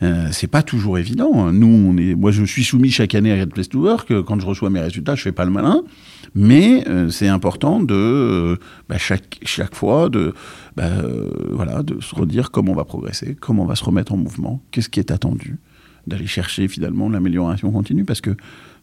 [0.02, 1.52] Euh, c'est pas toujours évident.
[1.52, 4.22] Nous, moi, je suis soumis chaque année à Red Place to Work.
[4.22, 5.82] Quand je reçois mes résultats, je fais pas le malin.
[6.34, 8.56] Mais euh, c'est important de, euh,
[8.88, 10.32] bah, chaque, chaque fois, de,
[10.76, 10.90] bah,
[11.50, 14.62] voilà, de se redire comment on va progresser, comment on va se remettre en mouvement,
[14.70, 15.58] qu'est-ce qui est attendu,
[16.06, 18.34] d'aller chercher finalement l'amélioration continue, parce que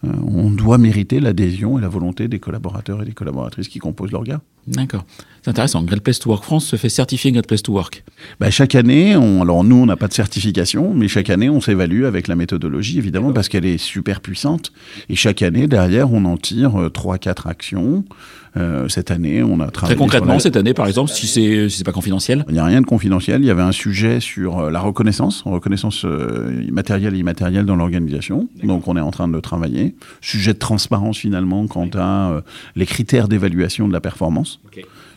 [0.03, 4.39] on doit mériter l'adhésion et la volonté des collaborateurs et des collaboratrices qui composent l'organe.
[4.67, 5.05] D'accord.
[5.41, 5.81] C'est intéressant.
[5.83, 8.03] Great Place to Work France se fait certifier Great Place to Work.
[8.39, 11.62] Bah, chaque année, on, alors nous, on n'a pas de certification, mais chaque année, on
[11.62, 14.71] s'évalue avec la méthodologie, évidemment, parce qu'elle est super puissante.
[15.07, 18.05] Et chaque année, derrière, on en tire 3-4 euh, actions.
[18.57, 19.95] Euh, cette année, on a travaillé.
[19.95, 22.45] Très concrètement, cette année, par exemple, si c'est si pas confidentiel?
[22.49, 23.41] Il n'y a rien de confidentiel.
[23.41, 26.05] Il y avait un sujet sur euh, la reconnaissance, reconnaissance
[26.71, 28.49] matérielle et immatérielle dans l'organisation.
[28.63, 29.88] Donc, on est en train de travailler.
[30.21, 32.41] Sujet de transparence, finalement, quant à
[32.75, 34.60] les critères d'évaluation de la performance.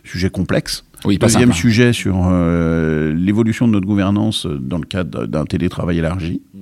[0.04, 0.84] Sujet complexe.
[1.04, 6.42] Oui, Deuxième sujet sur euh, l'évolution de notre gouvernance dans le cadre d'un télétravail élargi.
[6.54, 6.58] Mm.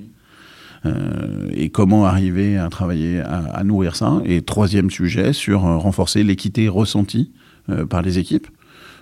[0.87, 4.21] Euh, et comment arriver à travailler, à, nourrir ça.
[4.25, 7.31] Et troisième sujet sur euh, renforcer l'équité ressentie
[7.89, 8.47] par les équipes.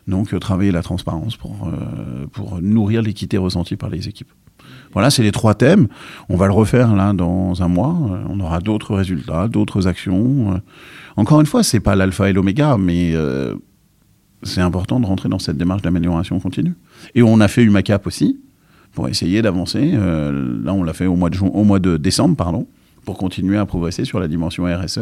[0.07, 1.71] Donc travailler la transparence pour,
[2.33, 4.31] pour nourrir l'équité ressentie par les équipes.
[4.93, 5.87] Voilà, c'est les trois thèmes.
[6.29, 7.95] On va le refaire là dans un mois.
[8.29, 10.61] On aura d'autres résultats, d'autres actions.
[11.15, 13.13] Encore une fois, c'est pas l'alpha et l'oméga, mais
[14.43, 16.73] c'est important de rentrer dans cette démarche d'amélioration continue.
[17.15, 18.39] Et on a fait UMACAP aussi,
[18.93, 19.91] pour essayer d'avancer.
[19.93, 22.67] Euh, là, on l'a fait au mois de, au mois de décembre, pardon
[23.09, 24.99] pour continuer à progresser sur la dimension RSE,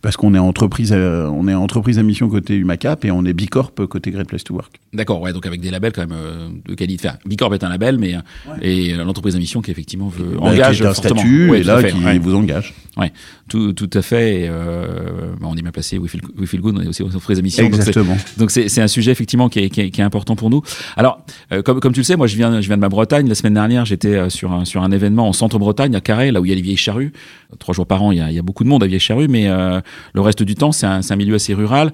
[0.00, 3.34] parce qu'on est entreprise, euh, on est entreprise à mission côté UMACAP et on est
[3.34, 4.80] Bicorp côté Great Place to Work.
[4.94, 7.08] D'accord, ouais, donc avec des labels quand même euh, de qualité.
[7.08, 8.14] Enfin, Bicorp est un label, mais
[8.62, 12.34] et l'entreprise à mission qui effectivement veut, bah, engage un statut et là qui vous
[12.34, 12.72] engage.
[12.96, 13.12] Ouais,
[13.50, 14.44] tout, tout à fait.
[14.44, 15.98] Et, euh, bah, on est bien placé.
[15.98, 16.78] We feel, we feel, good.
[16.78, 17.66] On est aussi entreprise à mission.
[17.66, 18.16] Exactement.
[18.38, 20.62] Donc c'est un sujet effectivement qui est, qui est, qui est, important pour nous.
[20.96, 21.22] Alors,
[21.66, 23.28] comme, comme tu le sais, moi je viens, je viens de ma Bretagne.
[23.28, 26.40] La semaine dernière, j'étais sur un, sur un événement en centre Bretagne à Carré, là
[26.40, 27.12] où il y a les vieilles charrues.
[27.58, 29.80] Trois jours par an, il y a, beaucoup de monde à Vieille-Charrue, mais euh,
[30.14, 31.92] le reste du temps, c'est un, milieu assez rural.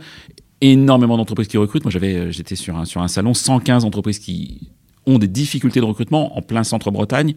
[0.61, 1.85] Énormément d'entreprises qui recrutent.
[1.85, 4.71] Moi, j'avais, euh, j'étais sur un, sur un salon, 115 entreprises qui
[5.07, 7.35] ont des difficultés de recrutement en plein centre Bretagne.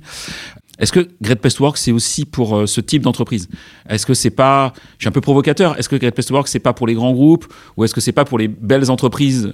[0.78, 3.48] Est-ce que Great Place to Work c'est aussi pour euh, ce type d'entreprise?
[3.90, 6.50] Est-ce que c'est pas, je suis un peu provocateur, est-ce que Great Place to Work
[6.50, 7.46] c'est pas pour les grands groupes
[7.78, 9.54] ou est-ce que c'est pas pour les belles entreprises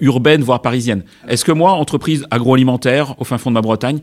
[0.00, 1.02] urbaines voire parisiennes?
[1.28, 4.00] Est-ce que moi, entreprise agroalimentaire au fin fond de ma Bretagne,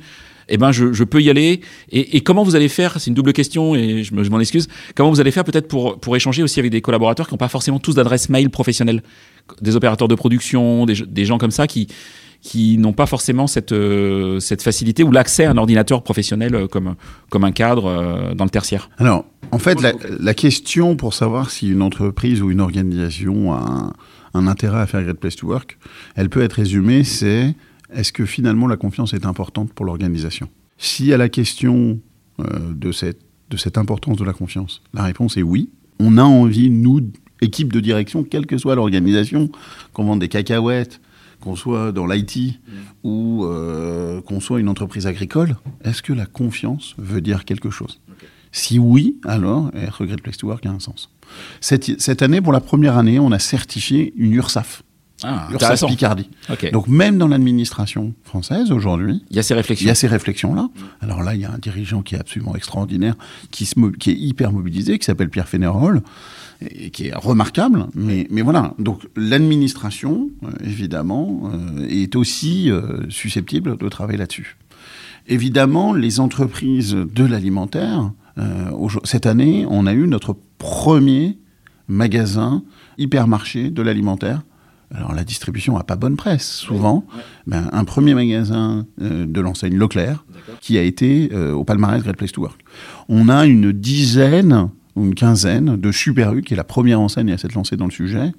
[0.50, 1.62] eh ben je, je peux y aller.
[1.92, 4.40] Et, et comment vous allez faire C'est une double question et je, me- je m'en
[4.40, 4.68] excuse.
[4.96, 7.48] Comment vous allez faire peut-être pour pour échanger aussi avec des collaborateurs qui n'ont pas
[7.50, 9.02] forcément tous d'adresse mail professionnelle,
[9.62, 11.88] des opérateurs de production, des, des gens comme ça qui
[12.42, 16.68] qui n'ont pas forcément cette euh, cette facilité ou l'accès à un ordinateur professionnel euh,
[16.68, 16.96] comme
[17.30, 18.90] comme un cadre euh, dans le tertiaire.
[18.98, 23.58] Alors, en fait, la, la question pour savoir si une entreprise ou une organisation a
[23.58, 25.78] un, un intérêt à faire Great Place to Work,
[26.16, 27.56] elle peut être résumée, c'est
[27.94, 30.50] est-ce que finalement la confiance est importante pour l'organisation?
[30.78, 32.00] Si à la question
[32.40, 35.70] euh, de, cette, importance de la confiance, la réponse est oui.
[36.00, 37.02] On a envie, nous,
[37.42, 39.50] équipe de direction, quelle que soit l'organisation,
[39.94, 41.02] qu'on vende des cacahuètes,
[41.42, 42.60] qu'on soit dans l'IT
[43.04, 48.00] ou euh, qu'on soit une entreprise agricole, est-ce que la confiance veut dire quelque chose?
[48.52, 51.12] Si oui, alors être Great Place to Work a un sens.
[51.62, 54.84] Cette, cette année, pour la première année, on a certifié une URSAF,
[55.24, 55.86] Ah, URSAF.
[55.88, 56.30] Picardie.
[56.50, 56.72] Ok.
[56.72, 59.88] Donc même dans l'administration française aujourd'hui, il y a ces il réflexions.
[59.88, 60.70] y a ces réflexions-là.
[61.02, 63.16] Alors là, il y a un dirigeant qui est absolument extraordinaire,
[63.52, 66.02] qui, se qui est hyper mobilisé, qui s'appelle Pierre Fénérol,
[66.62, 67.88] et qui est remarquable.
[67.96, 74.58] Mais, mais voilà, donc l'administration, euh, évidemment, euh, est aussi euh, susceptible de travailler là-dessus.
[75.28, 78.72] Évidemment, les entreprises de l'alimentaire, euh,
[79.04, 81.38] cette année, on a eu notre premier
[81.88, 82.64] magasin
[82.98, 84.42] hypermarché de l'alimentaire.
[84.94, 87.06] Alors la distribution a pas bonne presse, souvent.
[87.46, 90.26] Ben, un premier magasin euh, de l'enseigne Leclerc
[90.62, 92.60] qui a été euh, au palmarès Great Place to Work.
[93.08, 97.32] On a une dizaine ou une quinzaine de Super U, qui est la première enseigne
[97.32, 98.32] à s'être lancée dans le sujet,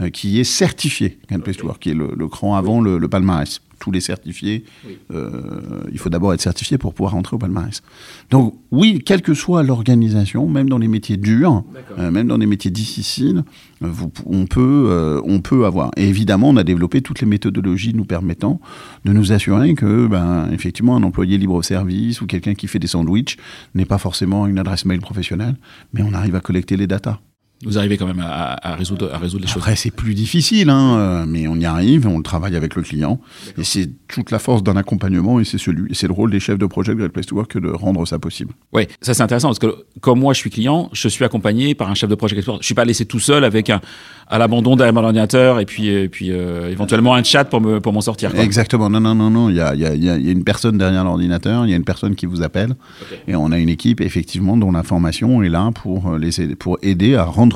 [0.00, 2.98] euh, qui est certifiée Great Place to Work, qui est le, le cran avant le,
[2.98, 3.60] le palmarès.
[3.78, 4.64] Tous les certifiés,
[5.12, 7.82] euh, il faut d'abord être certifié pour pouvoir rentrer au palmarès.
[8.30, 11.62] Donc oui, quelle que soit l'organisation, même dans les métiers durs,
[11.98, 13.44] euh, même dans les métiers difficiles,
[13.82, 15.90] euh, vous- on, peut, euh, on peut avoir.
[15.96, 18.60] Et évidemment, on a développé toutes les méthodologies nous permettant
[19.04, 23.36] de nous assurer que, ben, effectivement, un employé libre-service ou quelqu'un qui fait des sandwichs
[23.74, 25.56] n'est pas forcément une adresse mail professionnelle,
[25.92, 27.20] mais on arrive à collecter les datas.
[27.64, 29.56] Vous arrivez quand même à, à résoudre à résoudre les choses.
[29.62, 32.82] Après, c'est plus difficile, hein, euh, mais on y arrive, on le travaille avec le
[32.82, 33.20] client.
[33.58, 36.58] Et c'est toute la force d'un accompagnement, et c'est celui, c'est le rôle des chefs
[36.58, 38.52] de projet de Great Place to Work que de rendre ça possible.
[38.72, 41.90] Ouais, ça c'est intéressant parce que comme moi je suis client, je suis accompagné par
[41.90, 42.58] un chef de projet export.
[42.60, 43.80] Je suis pas laissé tout seul avec un
[44.30, 47.80] à l'abandon derrière mon ordinateur et puis et puis euh, éventuellement un chat pour me
[47.80, 48.30] pour m'en sortir.
[48.32, 48.44] quoi.
[48.44, 48.88] Exactement.
[48.90, 49.48] Non, non, non, non.
[49.50, 51.84] Il y a, y, a, y a- une personne derrière l'ordinateur, il y a une
[51.84, 52.74] personne qui vous appelle,
[53.26, 56.54] et on a une équipe effectivement dont la formation est là pour euh, les aider,
[56.54, 57.47] pour aider à rendre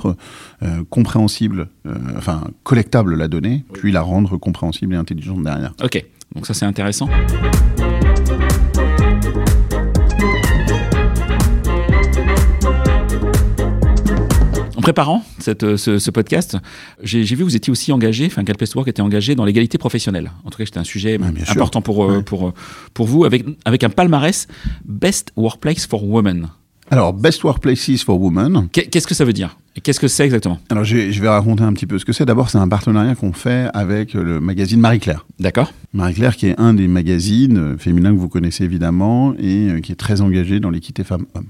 [0.63, 5.73] euh, compréhensible, euh, enfin collectable la donnée, puis la rendre compréhensible et intelligente derrière.
[5.83, 7.09] Ok, donc ça c'est intéressant.
[14.77, 16.57] En préparant cette, euh, ce, ce podcast,
[17.03, 19.45] j'ai vu que vous étiez aussi engagé, enfin Great Place to Work était engagé dans
[19.45, 20.33] l'égalité professionnelle.
[20.45, 22.23] En tout cas, c'était un sujet Ah, important pour, Ouais.
[22.23, 22.53] pour,
[22.95, 24.49] pour vous, avec, avec un palmarès
[24.85, 26.49] Best Workplace for Women.
[26.91, 28.69] Alors, Best Workplaces for Women.
[28.73, 29.57] Qu'est- Qu'est-ce que ça veut dire?
[29.81, 32.27] Qu'est-ce que c'est exactement Alors, je vais, raconter un petit peu ce que c'est.
[32.27, 35.25] D'abord, c'est un partenariat qu'on fait avec le magazine Marie-Claire.
[35.41, 39.81] D'accord Marie-Claire, qui est un des magazines euh, féminins que vous connaissez évidemment et euh,
[39.81, 41.49] qui est très engagé dans l'équité femmes-hommes.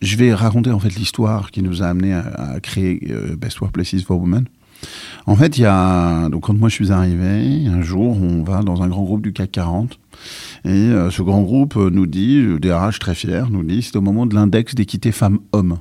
[0.00, 3.60] Je vais raconter en fait l'histoire qui nous a amené à, à créer euh, Best
[3.60, 4.46] Workplaces for Women.
[5.26, 8.62] En fait, il y a donc quand moi je suis arrivé, un jour, on va
[8.62, 9.98] dans un grand groupe du CAC 40
[10.64, 14.00] et euh, ce grand groupe nous dit, le DRH très fier, nous dit, c'est au
[14.00, 15.78] moment de l'index d'équité femmes-hommes.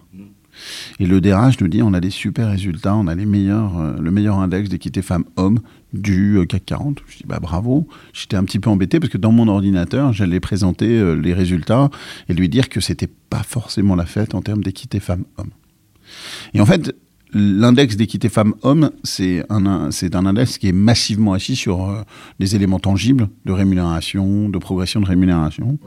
[0.99, 3.95] Et le DRH nous dit, on a des super résultats, on a les meilleurs, euh,
[3.99, 5.59] le meilleur index d'équité femmes-hommes
[5.93, 6.99] du euh, CAC 40.
[7.07, 7.87] Je dis, bah bravo.
[8.13, 11.89] J'étais un petit peu embêté parce que dans mon ordinateur, j'allais présenter euh, les résultats
[12.29, 15.51] et lui dire que c'était pas forcément la fête en termes d'équité femmes-hommes.
[16.53, 16.95] Et en fait,
[17.37, 22.01] L'index d'équité femmes-hommes, c'est un, c'est un index qui est massivement assis sur euh,
[22.39, 25.77] des éléments tangibles de rémunération, de progression de rémunération.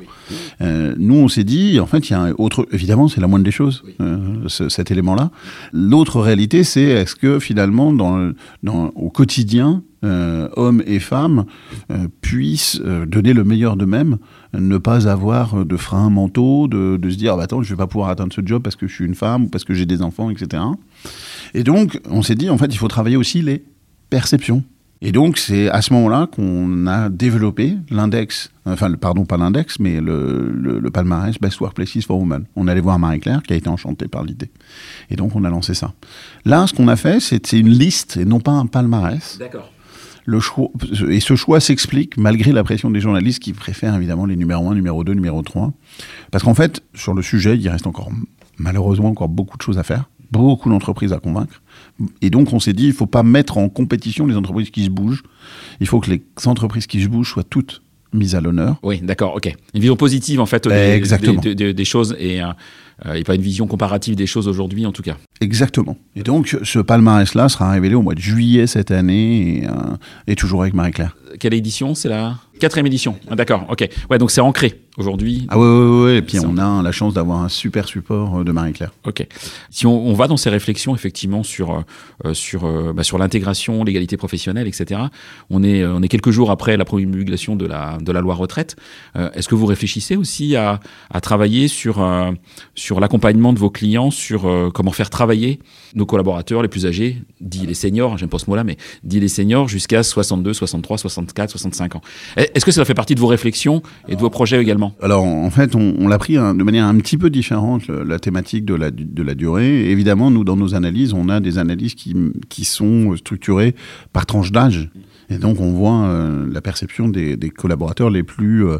[0.61, 2.69] Euh, nous, on s'est dit, en fait, il y a un autre.
[2.71, 5.31] Évidemment, c'est la moindre des choses, euh, ce- cet élément-là.
[5.73, 11.45] L'autre réalité, c'est est-ce que finalement, dans, le- dans, au quotidien, euh, hommes et femmes
[12.21, 14.19] puissent donner le meilleur d'eux-mêmes,
[14.55, 17.87] ne pas avoir de freins mentaux, de, se dire, ah bah, attends, je vais pas
[17.87, 20.03] pouvoir atteindre ce job parce que je suis une femme ou parce que j'ai des
[20.03, 20.63] enfants, etc.
[21.55, 23.65] Et donc, on s'est dit, en fait, il faut travailler aussi les
[24.11, 24.63] perceptions.
[25.01, 30.01] Et donc, c'est à ce moment-là qu'on a développé l'index, enfin, pardon, pas l'index, mais
[30.01, 32.47] le, le- palmarès Best Workplaces for Women.
[32.57, 34.51] On allait voir Marie-Claire, qui a été enchantée par l'idée.
[35.11, 35.93] Et donc, on a lancé ça.
[36.45, 39.39] Là, ce qu'on a fait, c'est une liste et non pas un palmarès.
[39.39, 39.71] D'accord.
[40.31, 40.69] Le choix,
[41.09, 44.75] et ce choix s'explique malgré la pression des journalistes qui préfèrent évidemment les numéros 1,
[44.75, 45.73] numéro 2, numéro 3.
[46.31, 48.11] Parce qu'en fait, sur le sujet, il reste encore,
[48.59, 50.05] malheureusement, encore beaucoup de choses à faire.
[50.31, 51.63] Beaucoup d'entreprises à convaincre.
[52.21, 54.85] Et donc, on s'est dit, il ne faut pas mettre en compétition les entreprises qui
[54.85, 55.23] se bougent.
[55.81, 57.81] Il faut que les entreprises qui se bougent soient toutes
[58.13, 58.77] mise à l'honneur.
[58.83, 59.47] Oui, d'accord, ok.
[59.75, 61.01] Une vision positive en fait des,
[61.45, 62.49] des, des- des choses et, euh,
[63.15, 65.17] et pas une vision comparative des choses aujourd'hui en tout cas.
[65.41, 65.97] Exactement.
[66.17, 69.71] Et donc, ce palmarès-là sera révélé au mois de juillet cette année et, euh,
[70.27, 71.17] et toujours avec Marie-Claire.
[71.39, 73.17] Quelle édition C'est la quatrième édition.
[73.31, 73.89] Ah, d'accord, ok.
[74.11, 75.47] Ouais, donc c'est ancré aujourd'hui.
[75.51, 76.17] Ah ouais, ouais, ouais.
[76.17, 78.91] Et puis, on a la chance d'avoir un super support euh, de Marie-Claire.
[79.05, 79.25] Ok.
[79.71, 81.85] Si on, on va dans ces réflexions effectivement sur
[82.25, 85.03] euh, sur euh, bah, sur l'intégration, l'égalité professionnelle, etc.
[85.51, 88.35] On est euh, on est quelques jours après la promulgation de la de la loi
[88.35, 88.75] retraite.
[89.15, 90.81] Euh, Est-ce que vous réfléchissez aussi à
[91.11, 92.33] à travailler sur euh,
[92.89, 95.59] sur l'accompagnement de vos clients, sur euh, comment faire travailler
[95.95, 99.29] nos collaborateurs les plus âgés, dit les seniors, j'aime pas ce mot-là, mais dit les
[99.29, 102.01] seniors jusqu'à 62, 63, 64, 65 ans.
[102.39, 104.95] Est-ce que ça fait partie de vos réflexions et de vos projets également?
[105.03, 108.65] Alors, en fait, on, l'a pris hein, de manière un petit peu différente, la thématique
[108.65, 109.91] de la, de la durée.
[109.91, 112.17] Évidemment, nous, dans nos analyses, on a des analyses qui,
[112.49, 113.75] qui sont structurées
[114.15, 114.89] par tranche d'âge.
[115.31, 118.79] Et donc, on voit euh, la perception des, des collaborateurs les plus, euh,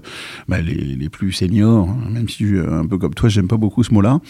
[0.49, 3.59] bah, les, les plus seniors, hein, même si, euh, un peu comme toi, j'aime pas
[3.59, 4.21] beaucoup ce mot-là.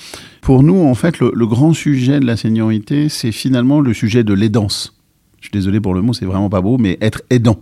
[0.40, 4.24] Pour nous, en fait, le, le grand sujet de la seniorité, c'est finalement le sujet
[4.24, 4.98] de l'aidance.
[5.40, 7.60] Je suis désolé pour le mot, c'est vraiment pas beau, mais être aidant.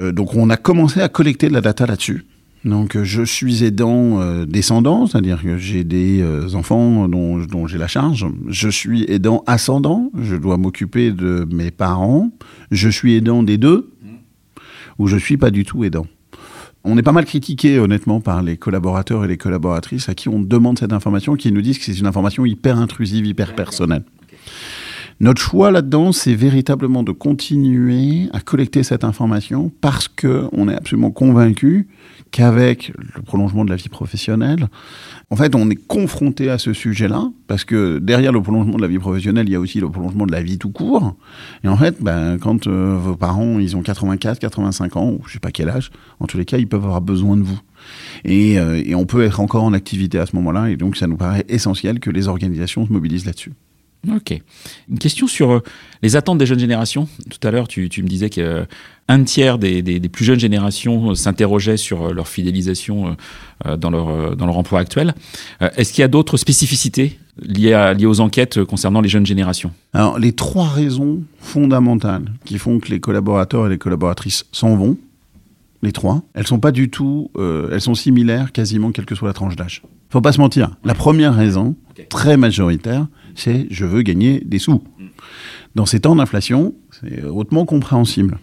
[0.00, 2.24] Euh, donc on a commencé à collecter de la data là-dessus.
[2.64, 7.66] Donc euh, je suis aidant euh, descendant, c'est-à-dire que j'ai des euh, enfants dont, dont
[7.66, 8.26] j'ai la charge.
[8.48, 12.30] Je suis aidant ascendant, je dois m'occuper de mes parents.
[12.70, 13.92] Je suis aidant des deux,
[14.98, 16.06] ou je suis pas du tout aidant.
[16.82, 20.40] On est pas mal critiqué honnêtement par les collaborateurs et les collaboratrices à qui on
[20.40, 24.04] demande cette information, qui nous disent que c'est une information hyper intrusive, hyper personnelle.
[25.18, 30.74] Notre choix là-dedans, c'est véritablement de continuer à collecter cette information parce que on est
[30.74, 31.88] absolument convaincu
[32.32, 34.68] qu'avec le prolongement de la vie professionnelle,
[35.30, 38.88] en fait, on est confronté à ce sujet-là parce que derrière le prolongement de la
[38.88, 41.16] vie professionnelle, il y a aussi le prolongement de la vie tout court.
[41.64, 45.32] Et en fait, ben, quand euh, vos parents, ils ont 84, 85 ans, ou je
[45.32, 47.60] sais pas quel âge, en tous les cas, ils peuvent avoir besoin de vous.
[48.26, 51.16] Euh, et on peut être encore en activité à ce moment-là, et donc ça nous
[51.16, 53.52] paraît essentiel que les organisations se mobilisent là-dessus.
[54.14, 54.40] Ok.
[54.88, 55.62] Une question sur euh,
[56.02, 57.08] les attentes des jeunes générations.
[57.30, 62.06] Tout à l'heure, tu, me disais qu'un tiers des, plus jeunes générations euh, s'interrogeaient sur
[62.06, 63.16] euh, leur fidélisation
[63.64, 65.14] dans, leur, emploi actuel.
[65.60, 69.72] Est-ce qu'il y a d'autres spécificités liées, aux enquêtes concernant les jeunes générations?
[69.92, 74.98] Alors, les trois raisons fondamentales qui font que les collaborateurs et les collaboratrices s'en vont,
[75.82, 79.34] les trois, elles sont pas du tout, elles sont similaires quasiment quelle que soit la
[79.34, 79.82] tranche d'âge.
[80.16, 80.70] Faut pas se mentir.
[80.82, 81.76] La première raison,
[82.08, 84.82] très majoritaire, c'est je veux gagner des sous.
[85.74, 88.38] Dans ces temps d'inflation, c'est hautement compréhensible.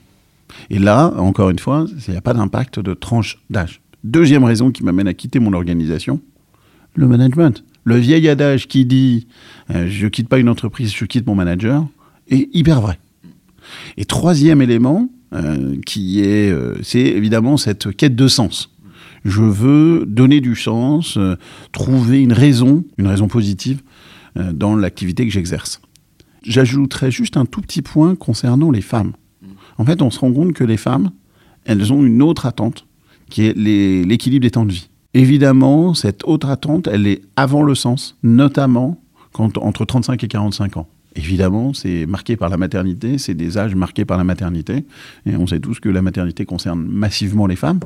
[0.69, 3.81] Et là, encore une fois, il n'y a pas d'impact de tranche d'âge.
[4.03, 6.21] Deuxième raison qui m'amène à quitter mon organisation,
[6.93, 7.63] le management.
[7.86, 9.25] Le vieil adage qui dit
[9.71, 11.88] euh, je quitte pas une entreprise, je quitte mon manager
[12.29, 12.99] est hyper vrai.
[13.97, 18.72] Et troisième élément, euh, qui est, euh, c'est évidemment cette quête de sens.
[19.25, 21.36] Je veux donner du sens, euh,
[21.71, 23.81] trouver une raison, une raison positive
[24.38, 25.81] euh, dans l'activité que j'exerce.
[26.43, 29.13] J'ajouterais juste un tout petit point concernant les femmes.
[29.77, 31.12] En fait, on se rend compte que les femmes,
[31.65, 32.86] elles ont une autre attente,
[33.29, 34.89] qui est l'équilibre des temps de vie.
[35.13, 38.99] Évidemment, cette autre attente, elle est avant le sens, notamment
[39.39, 40.88] entre 35 et 45 ans.
[41.15, 44.86] Évidemment, c'est marqué par la maternité, c'est des âges marqués par la maternité.
[45.26, 47.80] Et on sait tous que la maternité concerne massivement les femmes,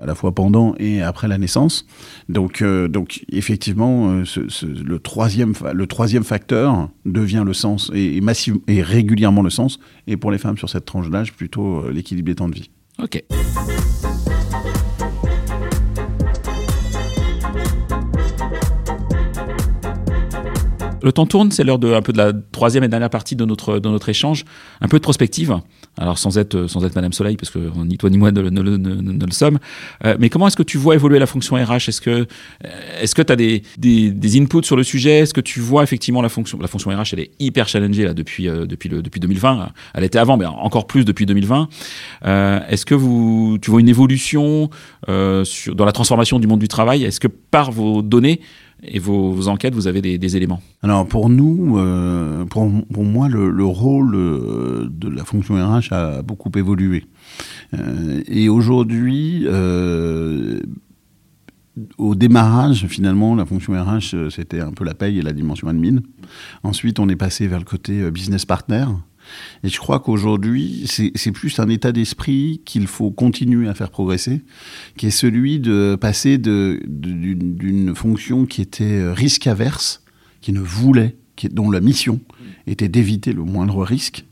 [0.00, 1.86] à la fois pendant et après la naissance.
[2.28, 4.24] Donc, euh, donc effectivement, euh,
[4.62, 8.22] le, troisième, le troisième facteur devient le sens, et, et,
[8.68, 9.80] et régulièrement le sens.
[10.06, 12.70] Et pour les femmes sur cette tranche d'âge, plutôt euh, l'équilibre des temps de vie.
[13.02, 13.22] Ok.
[21.02, 23.44] Le temps tourne, c'est l'heure de un peu de la troisième et dernière partie de
[23.44, 24.44] notre de notre échange,
[24.80, 25.54] un peu de prospective.
[25.96, 28.62] Alors sans être sans être Madame Soleil, parce que ni toi ni moi ne, ne-
[28.62, 29.58] ne- ne- le sommes.
[30.04, 32.26] Euh, mais comment est-ce que tu vois évoluer la fonction RH Est-ce que
[33.00, 35.18] est-ce que tu as des, des des inputs sur le sujet?
[35.20, 38.14] Est-ce que tu vois effectivement la fonction la fonction RH Elle est hyper challengée là
[38.14, 39.68] depuis euh, depuis le depuis 2020.
[39.94, 41.68] Elle était avant, mais encore plus depuis 2020.
[42.26, 44.70] Euh, est-ce que vous tu vois une évolution
[45.08, 47.04] euh, sur, dans la transformation du monde du travail?
[47.04, 48.40] Est-ce que par vos données
[48.82, 53.64] et vos, enquêtes, vous avez des, éléments Alors pour nous, euh, pour, moi, le, le
[53.64, 57.04] rôle euh, de la fonction RH a beaucoup évolué.
[57.74, 59.46] Euh, et aujourd'hui,
[61.96, 66.00] au démarrage, finalement, la fonction RH, c'était un peu la paye et la dimension admin.
[66.62, 68.84] Ensuite, on est passé vers le côté business partner.
[69.64, 74.42] Et je crois qu'aujourd'hui, c'est plus un état d'esprit qu'il faut continuer à faire progresser,
[74.96, 80.02] qui est celui de passer d'une fonction qui était euh, risque averse,
[80.40, 81.16] qui ne voulait,
[81.50, 82.20] dont la mission
[82.66, 84.24] était d'éviter le moindre risque,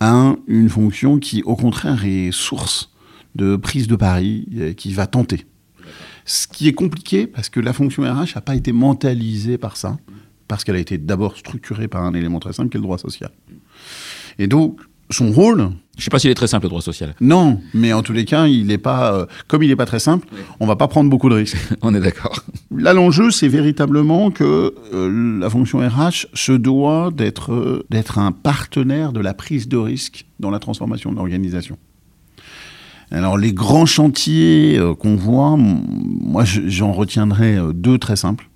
[0.00, 2.90] à une fonction qui, au contraire, est source
[3.34, 5.46] de prise de pari euh, qui va tenter.
[6.24, 9.98] Ce qui est compliqué parce que la fonction RH n'a pas été mentalisée par ça,
[10.48, 12.98] parce qu'elle a été d'abord structurée par un élément très simple qui est le droit
[12.98, 13.30] social.
[14.38, 14.80] Et donc,
[15.10, 15.70] son rôle.
[15.98, 17.14] Je ne sais pas s'il est très simple le droit social.
[17.20, 19.12] Non, mais en tous les cas, il est pas.
[19.14, 20.26] euh, comme il n'est pas très simple,
[20.58, 21.58] on va pas prendre beaucoup de risques.
[21.82, 22.40] On est d'accord.
[22.74, 28.32] Là, l'enjeu, c'est véritablement que euh, la fonction RH se doit d'être euh, d'être un
[28.32, 31.76] partenaire de la prise de risque dans la transformation de l'organisation.
[33.10, 38.48] Alors, les grands chantiers qu'on voit, moi, je- j'en retiendrai deux très simples,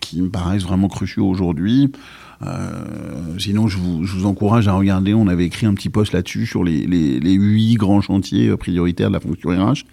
[0.00, 1.90] qui me paraissent vraiment cruciaux aujourd'hui.
[2.42, 2.84] Euh,
[3.38, 5.14] sinon, je vous, je vous encourage à regarder.
[5.14, 8.56] On avait écrit un petit post là-dessus sur les, les, les huit grands chantiers euh,
[8.56, 9.84] prioritaires de la fonction RH,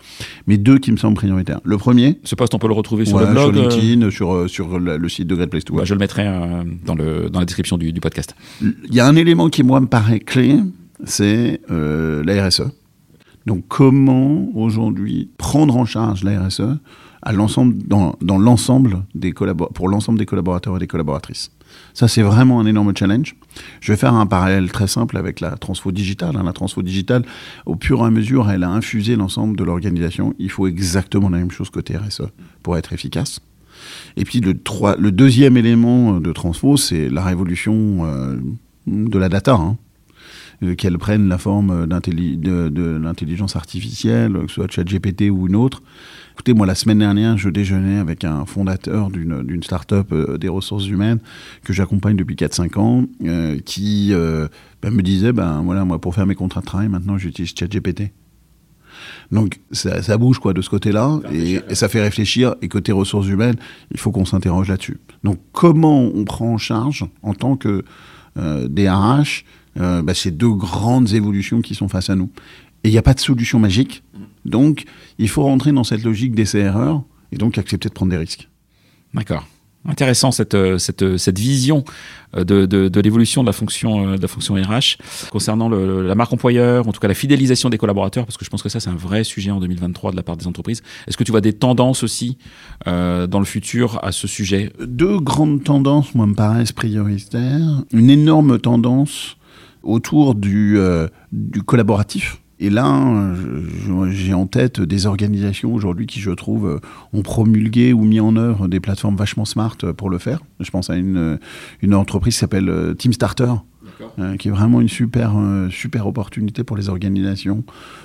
[0.47, 1.59] mais deux qui me semblent prioritaires.
[1.63, 3.53] Le premier, Ce poste, on peut le retrouver sur Ouais, le blog.
[3.55, 5.93] sur euh, LinkedIn, sur, euh, sur le, le site de Great Place to bah, je
[5.93, 8.35] le mettrai euh, dans, le, dans la description du, du podcast.
[8.61, 10.59] Il y a un élément qui, moi, me paraît clé,
[11.03, 12.63] c'est la RSE.
[13.47, 16.61] Donc, comment, aujourd'hui, prendre en charge la RSE
[17.23, 21.51] à l'ensemble, dans, dans l'ensemble des pour l'ensemble des collaborateurs et des collaboratrices?
[21.93, 23.35] Ça, c'est vraiment un énorme challenge.
[23.81, 26.35] Je vais faire un parallèle très simple avec la transfo digitale.
[26.37, 26.43] hein.
[26.43, 27.23] La transfo digitale,
[27.65, 30.33] au fur et à mesure, elle a infusé l'ensemble de l'organisation.
[30.39, 32.23] Il faut exactement la même chose côté RSE
[32.63, 33.39] pour être efficace.
[34.15, 34.53] Et puis le,
[34.99, 38.37] le deuxième élément de transfo, c'est la révolution euh,
[38.87, 39.55] de la data.
[39.55, 39.77] hein.
[40.63, 45.81] Euh, Qu'elle prenne la forme de l'intelligence artificielle, que ce soit ChatGPT ou une autre.
[46.41, 50.87] Écoutez, moi, la semaine dernière, je déjeunais avec un fondateur d'une start-up euh, des ressources
[50.87, 51.19] humaines
[51.63, 54.47] que j'accompagne depuis 4-5 ans, euh, qui euh,
[54.81, 58.11] ben, me disait, ben voilà, moi, pour faire mes contrats de travail, maintenant, j'utilise ChatGPT.
[59.31, 62.55] Donc ça, ça bouge quoi de ce côté-là et, et ça fait réfléchir.
[62.63, 63.57] Et côté ressources humaines,
[63.91, 64.97] il faut qu'on s'interroge là-dessus.
[65.23, 67.83] Donc comment on prend en charge en tant que
[68.39, 69.45] euh, DRH
[69.79, 72.31] euh, bah, ces deux grandes évolutions qui sont face à nous?
[72.83, 74.03] Et il n'y a pas de solution magique.
[74.45, 74.83] Donc
[75.17, 78.49] il faut rentrer dans cette logique d'essai-erreur et donc accepter de prendre des risques.
[79.13, 79.47] D'accord.
[79.83, 81.83] Intéressant cette, euh, cette, euh, cette vision
[82.37, 84.97] euh, de, de, de l'évolution de la fonction de la fonction RH
[85.31, 88.51] concernant le- la marque employeur, en tout cas la fidélisation des collaborateurs, parce que je
[88.51, 90.83] pense que ça c'est un vrai sujet en 2023 de la part des entreprises.
[91.07, 92.37] Est-ce que tu vois des tendances aussi
[92.87, 94.71] euh, dans le futur à ce sujet?
[94.79, 97.83] Deux grandes tendances, moi, me paraissent prioritaires.
[97.91, 99.35] Une énorme tendance
[99.81, 102.37] autour du, euh, du collaboratif.
[102.63, 106.79] Et là, je- j'ai en tête des organisations aujourd'hui qui, je trouve,
[107.11, 110.39] ont promulgué ou mis en œuvre des plateformes vachement smart pour le faire.
[110.59, 111.39] Je pense à une,
[111.81, 113.51] une entreprise qui s'appelle euh, Team Starter,
[114.19, 117.63] euh, qui est vraiment une super, euh, super opportunité pour les organisations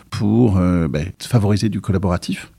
[0.08, 2.50] pour euh, ben, favoriser du collaboratif.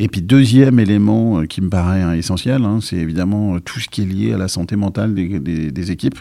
[0.00, 4.02] Et puis deuxième élément qui me paraît hein, essentiel, hein, c'est évidemment tout ce qui
[4.02, 6.18] est lié à la santé mentale des, des- des équipes.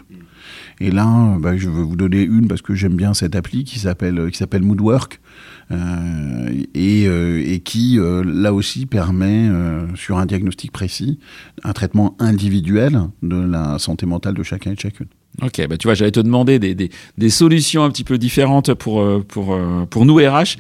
[0.82, 3.78] Et là, bah, je veux vous donner une parce que j'aime bien cette appli qui
[3.78, 5.22] s'appelle qui s'appelle Moodwork
[5.70, 9.48] euh, et, euh, et qui euh, là aussi permet
[9.94, 11.20] sur un diagnostic précis
[11.64, 15.06] un traitement individuel de la santé mentale de chacun et de chacune.
[15.44, 18.74] Ok, bah tu vois, j'allais te demander des, des, des solutions un petit peu différentes
[18.74, 19.58] pour, pour,
[19.90, 20.58] pour nous RH.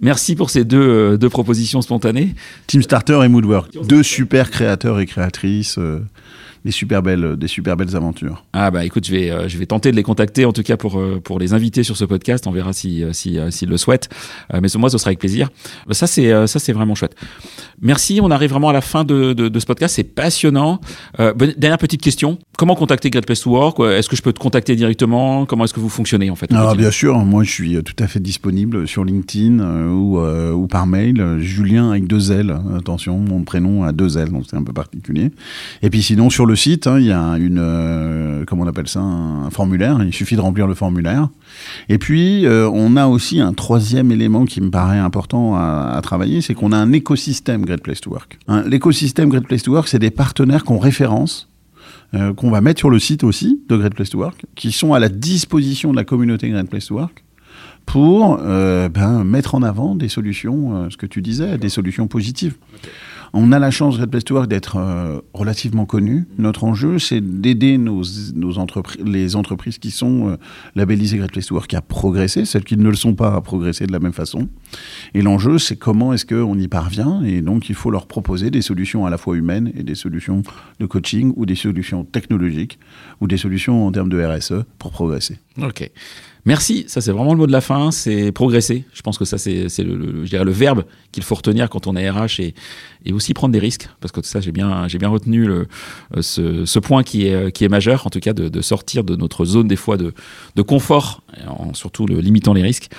[0.00, 2.34] Merci pour ces deux, deux propositions spontanées.
[2.66, 5.78] Team Starter et Moodwork, deux super créateurs et créatrices,
[6.64, 8.44] des super belles des super belles aventures.
[8.52, 10.76] Ah bah écoute, je vais, euh, je vais tenter de les contacter en tout cas
[10.76, 12.46] pour, euh, pour les inviter sur ce podcast.
[12.46, 14.08] On verra si, euh, si, euh, s'ils le souhaitent.
[14.54, 15.48] Euh, mais moi, ce sera avec plaisir.
[15.90, 17.14] Ça, c'est, euh, ça, c'est vraiment chouette.
[17.80, 18.20] Merci.
[18.22, 19.94] On arrive vraiment à la fin de, de, de ce podcast.
[19.96, 20.80] C'est passionnant.
[21.20, 22.38] Euh, bonne- dernière petite question.
[22.56, 23.80] Comment contacter Great Place to Work?
[23.80, 25.46] Est-ce que je peux te contacter directement?
[25.46, 26.82] Comment est-ce que vous fonctionnez en fait Alors quotidien?
[26.88, 30.52] bien sûr, moi je suis euh, tout à fait disponible sur LinkedIn euh, ou, euh,
[30.52, 31.20] ou par mail.
[31.20, 34.72] Euh, Julien avec deux L, attention, mon prénom a deux L, donc c'est un peu
[34.72, 35.30] particulier.
[35.82, 38.88] Et puis sinon sur le site, hein, il y a une, euh, comment on appelle
[38.88, 39.98] ça, un, formulaire.
[40.04, 41.28] Il suffit de remplir le formulaire.
[41.88, 46.40] Et puis euh, on a aussi un troisième élément qui me paraît important à, travailler,
[46.40, 48.38] c'est qu'on a un écosystème Great Place to Work.
[48.66, 51.48] L'écosystème Great Place to Work, c'est des partenaires qu'on référence
[52.14, 54.94] euh, qu'on va mettre sur le site aussi de Great Place to Work, qui sont
[54.94, 57.24] à la disposition de la communauté Great Place to Work
[57.86, 62.54] pour ben, mettre en avant des solutions, ce que tu disais, des solutions positives.
[63.34, 66.26] On a la chance, Great Place d'être euh, relativement connu.
[66.38, 68.02] Notre enjeu, c'est d'aider nos,
[68.34, 68.52] nos
[69.02, 70.36] les entreprises qui sont euh,
[70.74, 73.86] labellisées Great Place to Work à progresser, celles qui ne le sont pas à progresser
[73.86, 74.48] de la même façon.
[75.14, 77.22] Et l'enjeu, c'est comment est-ce qu'on y parvient.
[77.22, 80.42] Et donc, il faut leur proposer des solutions à la fois humaines et des solutions
[80.78, 82.78] de coaching ou des solutions technologiques
[83.22, 85.38] ou des solutions en termes de RSE pour progresser.
[85.62, 85.90] Ok.
[86.44, 88.84] Merci, ça c'est vraiment le mot de la fin, c'est progresser.
[88.92, 91.86] Je pense que ça c'est le, le, je dirais le verbe qu'il faut retenir quand
[91.86, 92.54] on est RH et,
[93.04, 95.66] et aussi prendre des risques, parce que ça j'ai bien, retenu le,
[96.20, 99.14] ce, ce, point qui est, qui est majeur, en tout cas de, de sortir de
[99.14, 100.12] notre zone des fois de,
[100.56, 102.90] de confort, en surtout le, limitant les risques.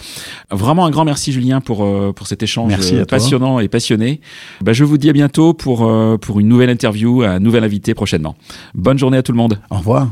[0.51, 2.73] Vraiment un grand merci Julien pour, euh, pour cet échange
[3.07, 4.21] passionnant et passionné.
[4.61, 7.93] Bah, je vous dis à bientôt pour, euh, pour une nouvelle interview, un nouvel invité
[7.93, 8.35] prochainement.
[8.73, 9.59] Bonne journée à tout le monde.
[9.69, 10.09] Au revoir.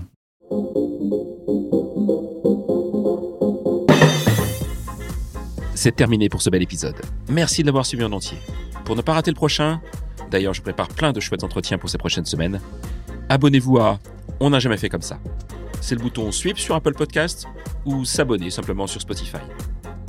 [5.83, 7.01] C'est terminé pour ce bel épisode.
[7.27, 8.37] Merci de l'avoir suivi en entier.
[8.85, 9.81] Pour ne pas rater le prochain,
[10.29, 12.61] d'ailleurs je prépare plein de chouettes entretiens pour ces prochaines semaines,
[13.29, 13.99] abonnez-vous à
[14.39, 15.17] On n'a jamais fait comme ça.
[15.81, 17.47] C'est le bouton Sweep sur Apple Podcast
[17.85, 19.41] ou s'abonner simplement sur Spotify.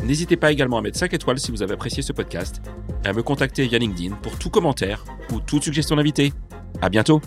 [0.05, 2.61] N'hésitez pas également à mettre 5 étoiles si vous avez apprécié ce podcast
[3.07, 6.35] et à me contacter via LinkedIn pour tout commentaire ou toute suggestion d'invité.
[6.83, 7.23] À bientôt!